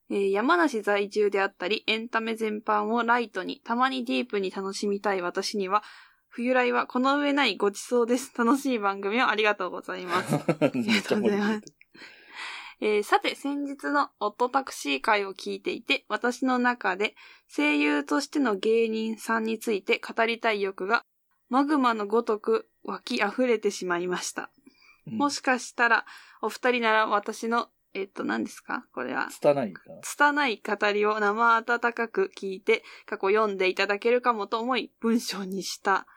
[0.10, 5.84] えー山梨在住であったり、エンタメ全般をライトに、たまにディープに楽しみたい私には、
[6.30, 8.32] 冬来はこの上ないごちそうです。
[8.38, 10.34] 楽しい番組をありがとうございます。
[10.74, 11.74] めっちゃ盛り上げて
[12.84, 17.16] えーさて、先日のオットタクシー会を聞いていて、私の中で
[17.56, 21.06] 声優としての芸人さんについて語りたい欲が、
[21.50, 24.50] マグマのごとく湧き溢れてしまいました。
[25.08, 26.06] うんもしかしたら、
[26.42, 28.86] お二人なら私の、えっと、何ですか？
[28.94, 29.28] これは。
[29.30, 29.82] 拙いか？
[29.88, 30.02] な。
[30.02, 36.08] 拙い語りを生温かく聞いて、過去読んでいただけるかもと思い、文章にした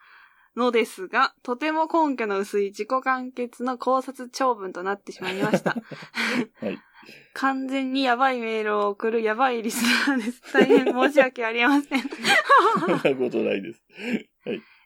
[0.55, 5.71] のですが、とても根拠の薄い自己完結の考察長文となってしまいました。
[5.71, 6.79] はい。
[7.33, 10.41] 完全にやばいメールを送るやばいリスナーです。
[10.53, 12.01] 大変申し訳ありません。
[12.01, 13.83] そんなことないです。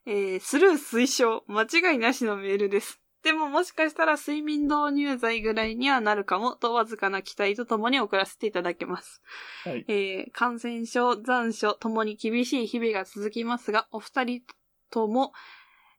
[0.05, 2.99] えー、スルー推奨、間違いなしのメールです。
[3.23, 9.21] でももしかしたら睡眠導入剤ぐらいにはなるかもとわずかな期待とともに送らせていただきます。
[9.65, 9.86] はい。
[9.88, 14.41] えー感染症、残暑ともに厳しい日々が続きますが、お二人
[14.89, 15.34] とも、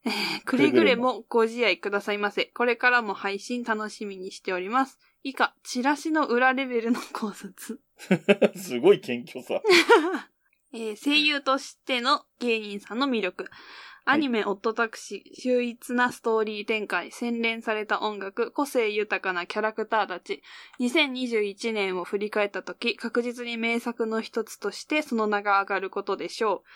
[0.04, 0.10] え
[0.40, 2.46] ーくれぐれもご自愛くださいませ。
[2.46, 4.98] これからも配信楽しみにしております。
[5.22, 7.80] 以下、チラシの裏レベルの考察。
[8.56, 9.60] すごい謙虚さ。
[10.72, 13.50] えー声優としての芸人さんの魅力。
[14.06, 20.42] アニメ、オットタクシー、秀逸なストーリー展開、洗練された音楽、個性豊かなキャラクターたち。
[20.80, 26.68] 2021年を振り返ったとき、確実に名作の一つとしてその名が上がることでしょう。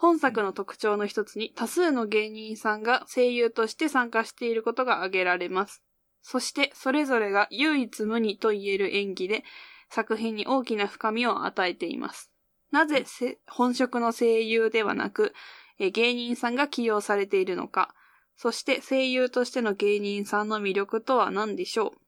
[0.00, 5.82] 本作の特徴の一つに多数の芸人さんが声優として参加していることが挙げられます。
[6.22, 9.44] そして、それぞれが唯一無二と言える演技で、
[9.90, 12.30] 作品に大きな深みを与えています。
[12.70, 13.04] なぜ
[13.48, 15.34] 本職の声優ではなく、
[15.78, 17.92] 芸人さんが起用されているのか、
[18.36, 22.07] そして声優としての芸人さんの魅力とは何でしょう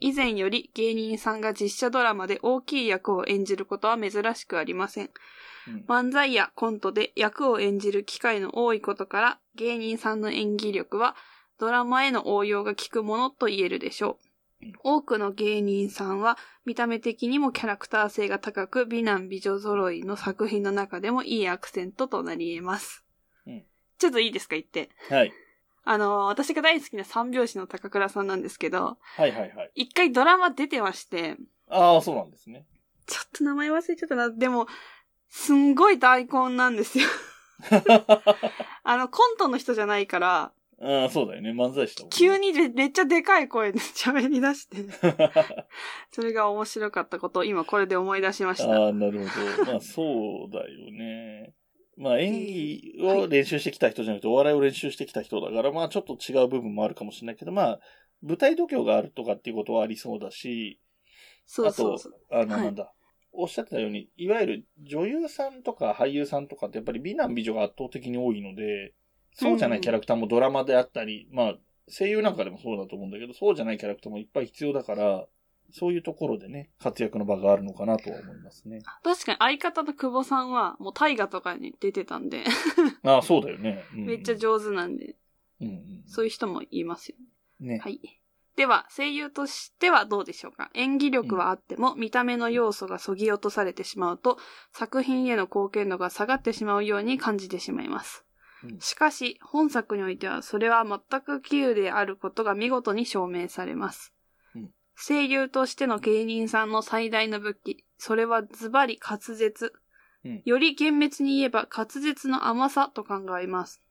[0.00, 5.10] 以前より芸人さんが実写ドラマで大きい役を演じることは珍しくありません。
[5.66, 11.16] うん漫才やコントで役を演じる機会の多いことから、芸人さんの演技力は
[11.58, 14.18] ドラマへの応用が効くものと言えるでしょ
[14.62, 14.72] う。
[14.82, 23.04] 多くの芸人さんは見た目的にもキャラクター性が高く美男美女揃いの作品の中でもいいアクセントとなり得ます。
[23.46, 23.64] うん
[23.96, 24.90] ちょっといいですか言って。
[25.08, 25.32] はい。
[25.84, 29.70] あの、私が大好きな三拍子の高倉さんなんですけど、はいはいはい。
[29.74, 31.36] 一回ドラマ出てまして、
[31.68, 32.64] ああ、そうなんですね。
[33.06, 34.30] ちょっと名前忘れちゃったな。
[34.30, 34.66] でも、
[35.28, 37.08] すんごい大根なんですよ。
[38.82, 41.50] あの、コントの人じゃないから、ああ、そうだよね。
[41.50, 44.76] 漫才師だもんね急にでめっちゃでかい声で喋り出して、
[46.10, 48.70] それが面白かったことを今これで思い出しました。
[48.70, 49.72] ああ、なるほど。
[49.72, 50.02] まあ、そ
[50.48, 51.54] うだよね。
[51.96, 57.80] まあ、演技を練習してきた人じゃなくて、お笑いを練習してきた人だから、まあ、ちょっと違う部分もあるかもしれないけど、まあ、
[58.22, 60.80] 舞台度胸があるとかっていうことはありそうだし、
[61.46, 62.12] そうそうそう。
[62.30, 62.92] あと、あの、はいなんだ、
[63.32, 68.94] おっしゃってたように、いわゆる女優さんとか俳優さんとかってやっぱり美男美女が圧倒的に多いので、
[69.34, 71.54] そうじゃないキャラクターもドラマであったり、まあ、
[71.88, 75.26] 声優なんかでもそうだと思うんだけど、そうじゃないキャラクターもいっぱい必要だから、
[75.72, 78.80] そういうところでね、活躍の場があるのかなとは思いますね。
[79.02, 82.44] 確かに相方の久保さんはもう大河とかに出てたんで、
[83.02, 83.84] ああ、そうだよね。
[83.94, 85.16] うんめっちゃ上手なんで、
[85.60, 87.16] うんうんそういう人もいますよ
[87.60, 87.74] ね。
[87.74, 87.78] ね。
[87.78, 88.00] はい。
[88.56, 90.70] では、声優としてはどうでしょうか？
[90.74, 94.38] 演技力はあっても、見た目の要素がそぎ落とされてしまうと、
[94.70, 98.24] 作品への貢献度が下がってしまうように感じてしまいます
[98.62, 98.78] うん。
[98.78, 104.13] しかし、本作においては、それは全く杞憂であることが見事に証明されますうん。
[104.96, 109.72] 声優としての芸人さんの最大の武器、それはズバリ滑舌
[110.24, 110.42] うん。
[110.44, 113.82] より厳密に言えば滑舌の甘さと考えます。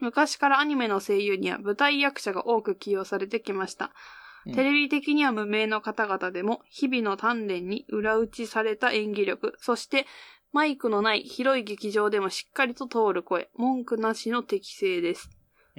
[0.00, 3.86] 昔からアニメの声優には舞台役者が多く起用されてきました。
[3.86, 3.92] うん
[4.54, 10.06] テレビ的には無名の方々でも、日々の鍛錬に裏打ちされた演技力、そして、
[10.52, 15.28] マイクのない広い劇場でもしっかりと通る声、文句なしの適性です。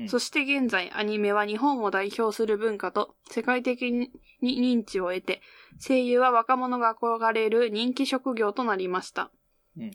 [0.02, 4.10] うんそして現在、アニメは日本を代表する文化と世界的に
[4.42, 5.42] 認知を得て、
[5.86, 9.32] 声優は若者が憧れる人気職業となりました。
[9.78, 9.92] うん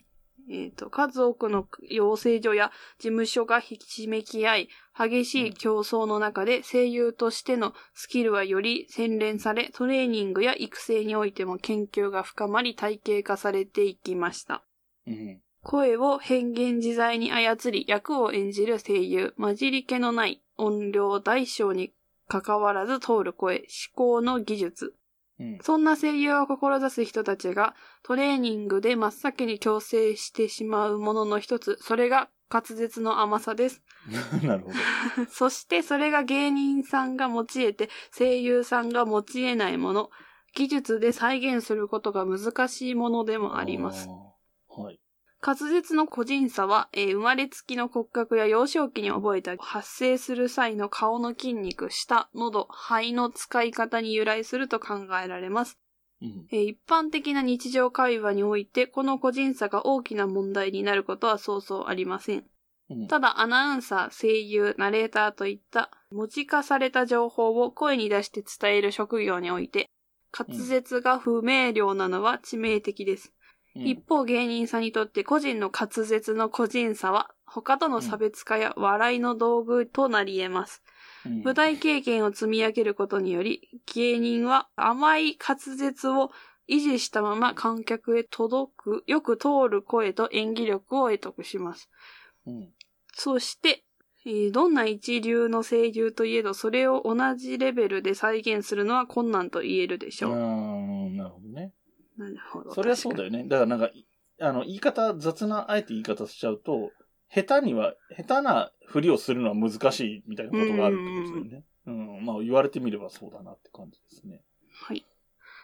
[0.51, 14.63] えっ、と、数多くの養成所や事務所がひしめき合い、激しい競争の中で声優としてのスキルはより洗練され、トレーニングや育成においても研究が深まり体系化されていきました。
[15.07, 15.41] うん。
[15.65, 21.93] 声を変幻自在に操り役を演じる声優、混じり気のない音量大小に
[22.29, 24.95] 関わらず通る声、思考の技術。
[25.41, 25.59] うん。
[25.63, 33.83] そんな声優を志す人たちがトレーニングで真っ先に強制してしまうものの一つ、それが滑舌の甘さです。
[34.45, 34.75] なるほど。
[35.33, 40.11] そしてそれが芸人さんが持ち得て声優さんが持ち得ないもの、
[40.55, 44.09] 技術で再現することが難しいものでもあります。
[45.47, 55.79] 滑舌の個人差は、えー生まれつきの骨格や幼少期に覚えた発声する際の顔の筋肉、舌、喉、肺の使い方に由来すると考えられます。
[56.23, 56.47] うん。
[56.51, 62.45] えー一般的な日常会話において、この個人差が大きな問題になることはそうそうありません。
[62.89, 63.07] うん。
[63.09, 69.91] ただ、アナウンサー、声優、ナレーターといった文字化された情報を声に出して伝える職業において、
[70.33, 73.35] 滑舌が不明瞭なのは致命的です。
[73.77, 80.83] うん一方芸人さんにとって個人の滑舌の個人差は他との差別化や笑いの道具となり得ます。
[81.27, 86.31] うん舞台経験を積み上げることにより芸人は甘い滑舌を
[86.69, 91.91] 維持したまま観客へ届く、よく通る声と演技力を得得します。
[92.47, 92.73] うん。
[93.15, 93.85] そして、
[94.27, 100.33] えーどんな一流の声優といえどそれを同じレベルで再現するのは困難と言えるでしあょう。
[100.33, 101.73] ーなるほどね。
[102.17, 102.75] なるほど。
[102.75, 103.45] それはそうだよね。
[103.45, 104.07] だからなんか、い
[104.41, 106.93] あの、言い方、雑な、あえて言い方しちゃうと、
[107.29, 111.65] 下手には、下手なふりをするのは難しいみたいなことがあるってことですよね。
[111.87, 112.25] うん。
[112.25, 114.43] まあ、言われてみればそうだなって感じですね。
[114.73, 115.05] はい。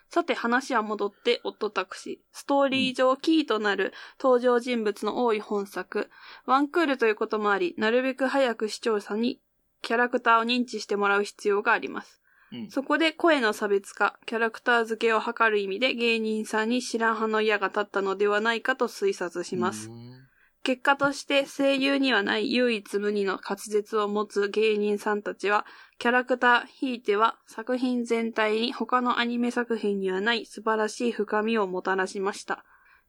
[0.08, 2.36] さて話は戻って、オットタクシー。
[2.36, 6.10] ストーリー上キーとなる登場人物の多い本作。
[6.46, 9.40] ワンクールということもあり、なるべく早く視聴者に
[9.82, 12.19] キャラクターを認知してもらう必要があります。
[12.52, 12.70] うん。
[12.70, 19.88] そこで声の差別化、キャラクター付けを図る意味で芸人さんに白羽の矢が立ったのではないかと推察します。
[19.88, 20.30] うん
[20.62, 25.64] 結果として声優にはない唯一無二の滑舌を持つ芸人さんたちは、
[25.98, 32.54] キャラクター、ひいては作品全体に他のアニメ作品にはない素晴らしい深みをもたらしました。
[32.54, 32.60] うん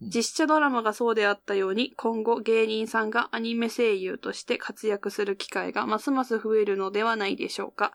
[0.04, 7.94] 実写ドラマがそうであったように、今後芸人さんがアニメ声優として活躍する機会がますます増えるのではないでしょうか。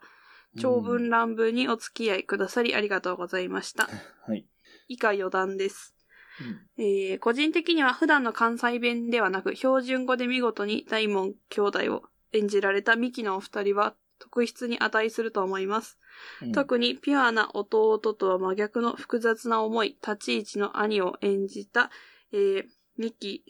[0.56, 3.88] 長文乱文にお付き合いくださりありがとうございました。
[4.26, 4.46] はい。
[4.88, 5.94] 以下余談です。
[6.40, 12.02] うんえー個人的には普段の関西弁ではなく標準語で見事に大門兄弟を
[12.32, 15.98] 演じられたミキのお二人は特筆に値すると思います。
[16.42, 21.90] うん特にピュアな弟とは真逆の複雑な思い、立ち位置の兄を演じた、
[22.32, 22.64] えー、
[22.96, 23.44] ミキ、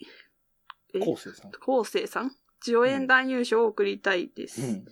[0.93, 1.51] え昴生さん。
[1.51, 2.31] 昴生さん？
[2.59, 4.61] 助演男優賞を送りたいです。
[4.61, 4.85] うん。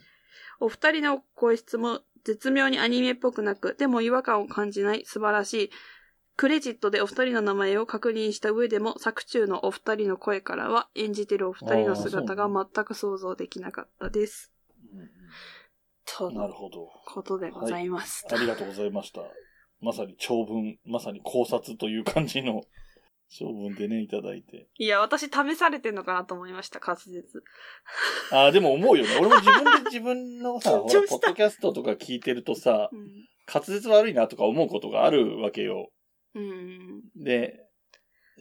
[0.60, 5.70] お二人の声質も絶妙にアニメっぽくなく、でも違和感を感じない素晴らしい。
[6.38, 14.52] クレジットでお二人の名前を確認した上でも、作中のお二人の声からは演じてるお二人の姿が全く想像できなかったです。
[16.06, 16.90] となるのほど。
[17.08, 18.26] ことでございます。
[18.30, 19.22] ありがとうございました。
[19.82, 22.64] まさに長文、まさに考察という感じの
[23.30, 24.68] 長文でね、いただいて。
[24.78, 27.44] いや、私試されてんのかなと思いました、滑舌。
[28.32, 29.18] ああ、でも思うよね。
[29.20, 33.28] 俺も自分で自分のさ、 ポッドキャストとか聞いてるとさ、うん。
[33.52, 35.92] 滑舌悪いなとか思うことがあるわけよ。
[36.34, 37.04] うん。
[37.16, 37.66] で、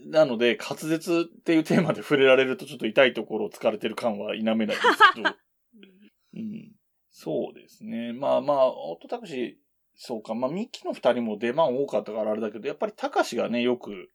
[0.07, 4.80] なので、滑舌っていうテーマで触れられるとちょっと痛いところを疲れてる感は否めないです
[5.14, 5.30] けど。
[6.35, 6.72] うん。
[7.11, 8.12] そうですね。
[8.12, 9.55] まあまあ、オタクシー、
[9.95, 10.35] そうか。
[10.35, 14.09] まあ、ミキの二人も出番多かったからあれだけど、やっぱりタカシがね、よく引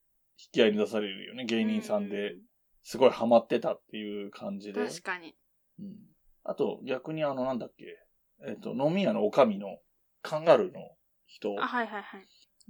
[0.51, 1.45] き合いに出されるよね。
[1.45, 2.35] 芸人さんで。
[2.81, 4.85] すごいハマってたっていう感じで。
[4.85, 5.35] 確かに。
[5.79, 5.95] うん。
[6.43, 7.85] あと、逆にあの、なんだっけ。
[8.47, 9.79] えっ、と、飲み屋のおかみの
[10.21, 10.79] カンガルーの
[11.27, 12.25] 人あ、はいはいはい。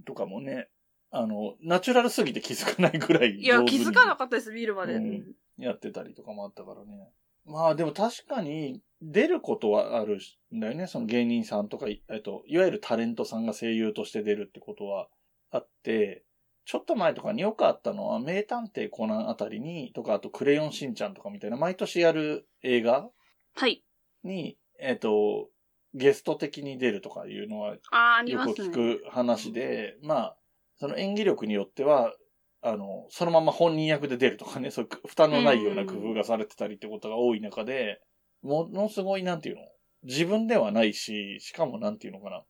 [0.05, 0.67] とかもね、
[1.11, 4.95] あの、ナチュラルすぎて気づかないぐらいいや、気づかなかったです、見るまで。
[4.95, 7.09] うんやってたりとかもあったからね。
[7.45, 10.19] まあでも確かに出ることはある
[10.55, 10.87] んだよね。
[10.87, 15.09] その芸人さんとか、いえっと、いわゆるタレントさんが声優として出るってことは
[15.51, 16.23] あって、
[16.69, 23.09] ちょっと前とかによくあったのは、名探偵コナンあたりに、とか、あとクレヨンしんちゃんとかみたいな、毎年やる映画
[23.55, 23.83] はい。
[24.23, 25.49] に、えっと、
[25.95, 28.49] ゲスト的に出るとかいうのはああ、ありよく。
[28.51, 30.37] 聞く話で、まあ、
[30.75, 32.13] その演技力によっては、
[32.61, 37.99] あの、そのまま本人役で出るとかね、そういう負担のないような工夫がされてたりってことが多い中で、
[38.43, 39.63] ものすごい、なんていうの
[40.03, 42.43] 自分ではないし、しかもなんていうのかな。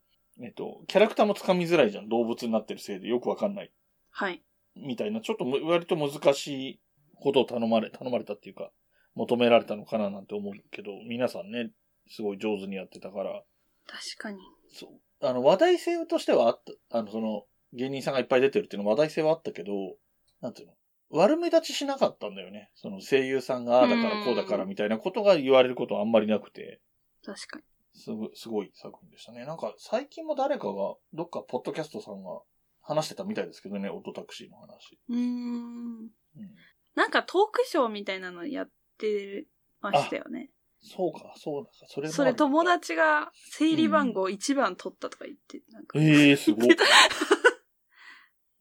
[0.44, 2.10] えっと、キャラクターもつかみづらいじゃん。
[2.10, 3.72] 動物になってるせいでよくわかんない。
[4.12, 4.44] はい。
[4.76, 6.82] みたいな、ちょっとむ割と難しい
[7.16, 8.72] ことを頼まれ、頼まれたっていうか、
[9.16, 11.72] 求められたのかななんて思うけど、皆さんね、
[12.10, 13.44] すごい上手にやってたから、
[13.88, 14.38] 確かに。
[14.72, 15.26] そう。
[15.26, 17.44] あの、話題性としてはあった、あの、その、
[17.74, 19.72] 芸人さんがいっぱい出てるっていうのは話題性はあったけど、
[20.42, 20.74] なんていうの？
[21.12, 22.70] 悪目立ちしなかったんだよね。
[22.76, 26.82] その声優さんがああだからこうだからみたいなことが言われることはあんまりなくて、
[27.26, 27.64] 確かに。
[27.94, 29.46] すごい、すごい作品でしたね。
[29.46, 32.42] なんか最近も誰かが、どっかポッドキャストさんが
[32.90, 34.98] 話してたみたいですけどね、オートタクシーの話。
[35.10, 35.20] うーん。
[35.20, 36.10] うん。
[36.96, 39.46] なんかトークショーみたいなのやって
[39.80, 40.50] ましたよね。
[40.82, 46.00] そうか、そうだか、それそれ友達が整理番号1番取ったとか言って、なんか。
[46.00, 46.70] ええすごい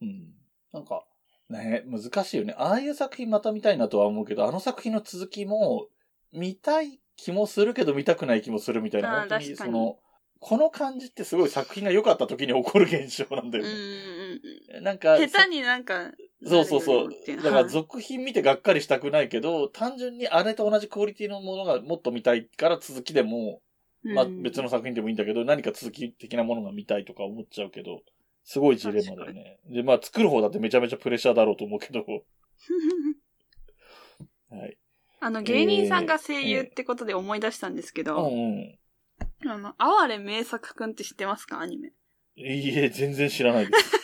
[0.03, 0.35] うん。
[0.72, 1.07] なんか、
[1.49, 2.55] ね、難しいよね。
[2.59, 5.89] ああいう作品また見たいなとは思うけど、あの作品の続きも、
[6.33, 9.99] 見たい気もするけど見たくない気もするみたいな、本当にその、
[10.41, 14.41] この感じってすごい作品が良かった時に起こる現象なんだうんようん
[14.74, 14.80] ね。
[14.80, 15.28] なんか、うん。
[15.28, 16.12] 下手になんか、
[16.47, 17.09] そうそうそう。
[17.36, 23.61] だからはい続品見てがっかりしたくないけど、単純にあれと同じクオリティのものがもっと見たいから続きでも、
[24.05, 28.03] まあうん別の作品でもいいんだけど、何か続き的なものが見たいとか思っちゃうけど、
[28.45, 29.59] すごいジレンマだよね。
[29.68, 32.05] で、まあ作る方だってめちゃめちゃプレッシャーだろうと思うけど、
[34.51, 34.76] はい。
[35.20, 38.78] あの、芸人さんが声優ってことで思い出したんですけうど、んうん。
[39.47, 41.61] あの、哀れ名作くんって知ってますか？
[41.61, 41.89] アニメ。
[41.89, 41.93] っ
[42.36, 43.99] いいえ、全然知らないです。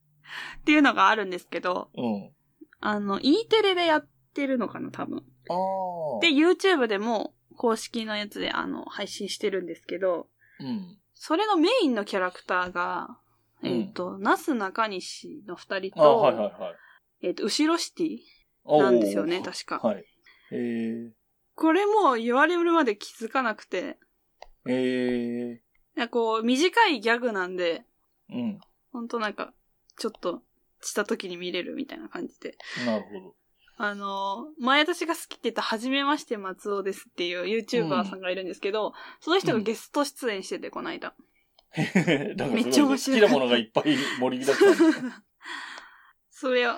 [0.64, 2.32] ていうのがあるんですけど、うん。
[2.80, 5.18] あの、E テレでやってるのかな、多分。
[5.48, 5.54] あ
[6.18, 6.20] あ。
[6.20, 10.28] で、、YouTube でも公式のやつで、あの、配信してるんですけど、
[10.60, 10.98] うん。
[11.14, 13.18] それのメインのキャラクターが、
[13.62, 17.26] うんえっ、と、なすなかにしの二人と、はいはいはい。
[17.26, 20.04] えっ、と、後ろシティなんですよね確かはい。
[20.52, 21.12] え
[21.54, 25.60] これも言われるまで気づかなくて、ー、え
[25.94, 28.60] なんかこう、短いギャグなんで、ー、うん。
[28.92, 29.52] ほんとなんか、
[29.98, 30.42] ちょっと、
[30.80, 32.56] した時に見れるみたいな感じで。
[32.84, 33.34] なるほど。
[33.76, 41.14] あのー、前私が好きって言った、はじめまして松尾ですっていう YouTuber さんがいるんですけど、その人がゲスト出演してて、この間。
[42.36, 45.24] だめっちゃ面白い好きなものがいっぱい盛りだくさん。
[46.30, 46.74] それを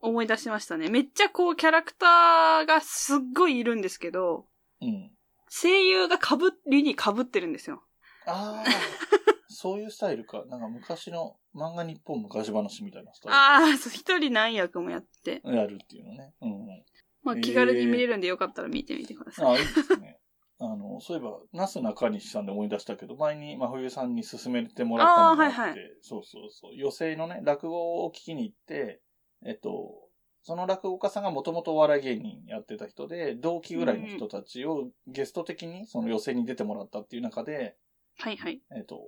[0.00, 0.90] 思い出しましたね。
[0.90, 4.46] めっちゃこう、キャラクターがすっごいいるんですけど、
[4.82, 5.13] うん。
[5.62, 6.34] 声優が被
[6.68, 7.84] りに被ってるんですよ。
[8.26, 8.70] ああ、
[9.48, 10.44] そういうスタイルか。
[10.46, 15.42] なんか昔の漫画日本昔話みたいなスタイああ、そう、一人何役もやって。
[15.44, 15.56] ル。
[15.56, 16.34] やるっていうのね。
[16.40, 16.84] うんうん。
[17.22, 19.46] まあ、気軽に見れるんでよかったら見てみてください。
[19.46, 20.18] ああ、いいですね。
[20.58, 26.76] あの、そういえば、なすなかにしさんで思い出したけど、前に真冬さんに勧めてもらったのがあって、はいはそうそうそう。
[26.76, 29.00] 寄席のね、落語を聞きに行って、
[29.44, 30.03] えっと、
[30.44, 37.76] その落語家さんがもともとお笑い芸人やってた人で、同期ぐらいの人たちをゲスト的にその予選に出てもらったっていう中で、
[38.18, 38.60] はいはい。
[38.70, 39.00] えっ、と、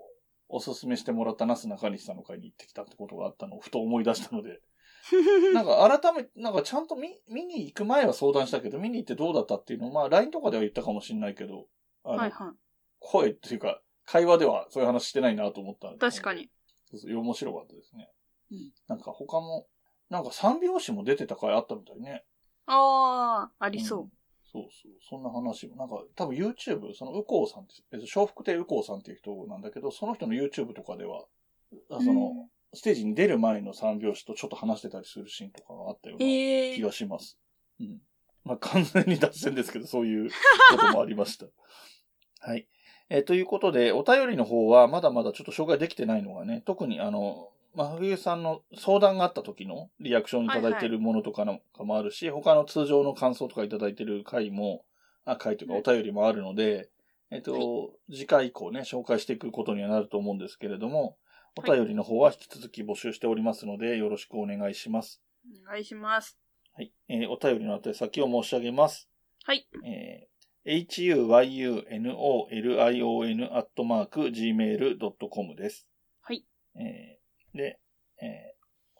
[0.48, 4.60] おすすめしてもらったナス中西さんの会に行ってきたってことがあったのをふと思い出したので、
[5.52, 11.66] なんか改め、なんかちゃんと見、見に行く前は相談したけど、見に行ってどうだったっていうのを、まあ LINE とかでは言ったかもしれないけど、
[12.02, 12.54] あの、はいは
[12.98, 16.34] 声っていうか、会話ではそういう話してないなと思った確か。
[16.34, 16.50] に。
[16.90, 18.10] そうそう面白かったですね。
[18.50, 19.66] うんなんか他も、
[20.10, 22.24] なんか三拍子も出てた回あったみたいね。
[22.66, 24.04] ああ、ありそう。
[24.04, 24.12] ん
[24.52, 24.92] そうそう。
[25.08, 25.76] そんな話も。
[25.76, 31.24] なんか、多分 YouTube、その、右近さんって、えっと、笑福亭右近さんっていう人なんだけど、その人の YouTube とかでは、
[31.90, 37.38] あその、ステージに出る前の三拍子とちょっと話してたりするシーンとかがあったようなええ気がします。
[37.80, 38.00] うん。
[38.44, 40.30] まあ、完全に脱線ですけど、そういう
[40.70, 41.46] こともありました。
[42.40, 42.68] はい。
[43.08, 54.86] えーということで、お便りの方はまだまだちょっと紹介できてないのがね、特にあの、真冬さんの相談があった時のリアクションいただいてるものとかのかもあるし、他の通常の感想とかいただいてる回も、
[55.26, 56.88] あ、回というかお便りもあるので、
[57.30, 57.62] えっ、と、はい
[58.10, 61.18] 次回以降ね、紹介していくことにはなると思うんですけれども、
[61.54, 65.20] おはい便りの方は引き続き募集しておりますので、よろしくお願いします。
[65.66, 66.38] お願いします。
[66.72, 66.94] はい。
[67.08, 69.10] えーお便りの宛先を申し上げます。
[69.44, 69.68] はい。
[69.84, 75.86] えー huyunolion アットマーク gmail.com です。
[76.22, 76.44] はい。
[76.74, 77.15] えー
[77.56, 77.78] で、
[78.20, 78.56] えー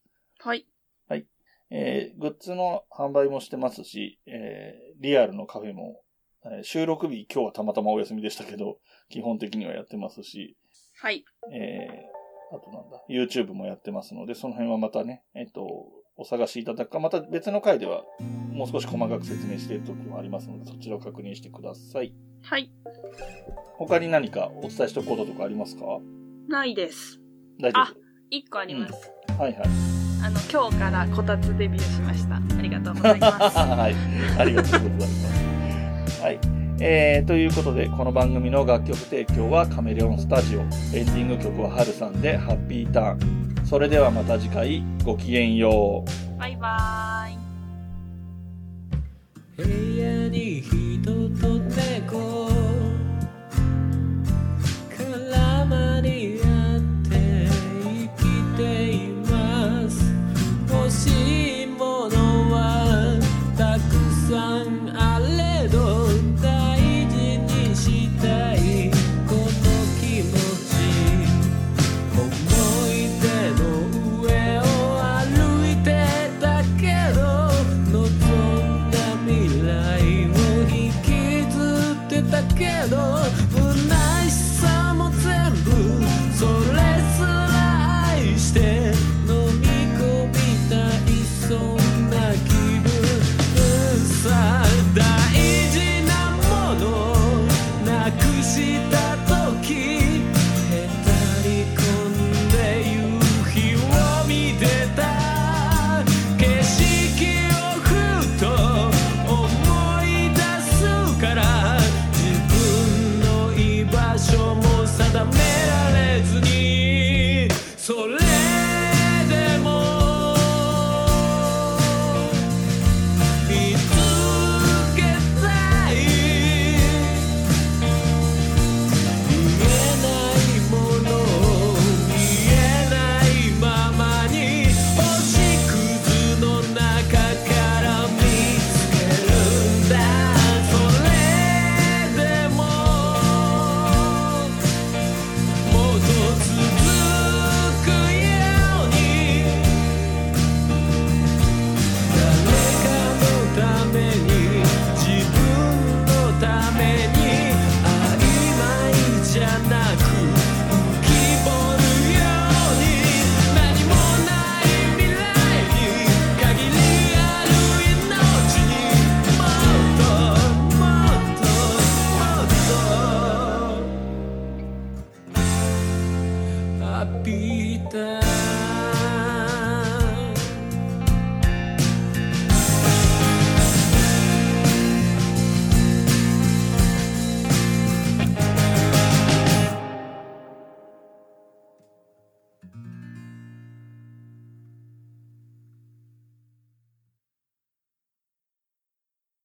[1.09, 1.27] はい。
[1.71, 6.03] えーグッズの販売もしてますし、えーリアルのカフェも、
[6.45, 8.79] えー収録日今日はたまたまお休みでしたけど、
[9.09, 10.57] 基本的にはやってますし、
[11.01, 11.25] はい。
[11.53, 12.19] えー
[12.51, 15.87] あとなんだ、YouTube もやってますので、その辺はまたね、えっ、と、
[16.21, 18.03] お探しいただくか、また別の回では
[18.53, 22.13] もう少し細かく説明している時もありますので、そちらを確認してください。
[22.43, 22.73] はい。
[23.77, 25.85] 他に何かお伝えしておくこととかありますか？
[26.49, 27.21] ないです。
[27.61, 27.93] 大丈あ
[28.31, 29.13] 一個あります。
[29.31, 29.69] 夫はいはい。
[30.25, 32.37] あの、今日からこたつデビューしました。
[32.37, 33.57] ありがとうございます。
[33.57, 34.41] はい。
[34.41, 36.21] ありがとうございます。
[36.23, 36.39] はい。
[36.81, 40.61] えー、ということで、この番組の楽曲提供はカメレオンスタジオ。
[40.63, 43.58] エンディング曲はハルさんでハッピーターン。
[43.69, 46.11] それではまた次回、ごきげんよう。
[46.41, 47.33] バイバー
[49.63, 49.63] イ。
[49.63, 52.48] 部屋に人と猫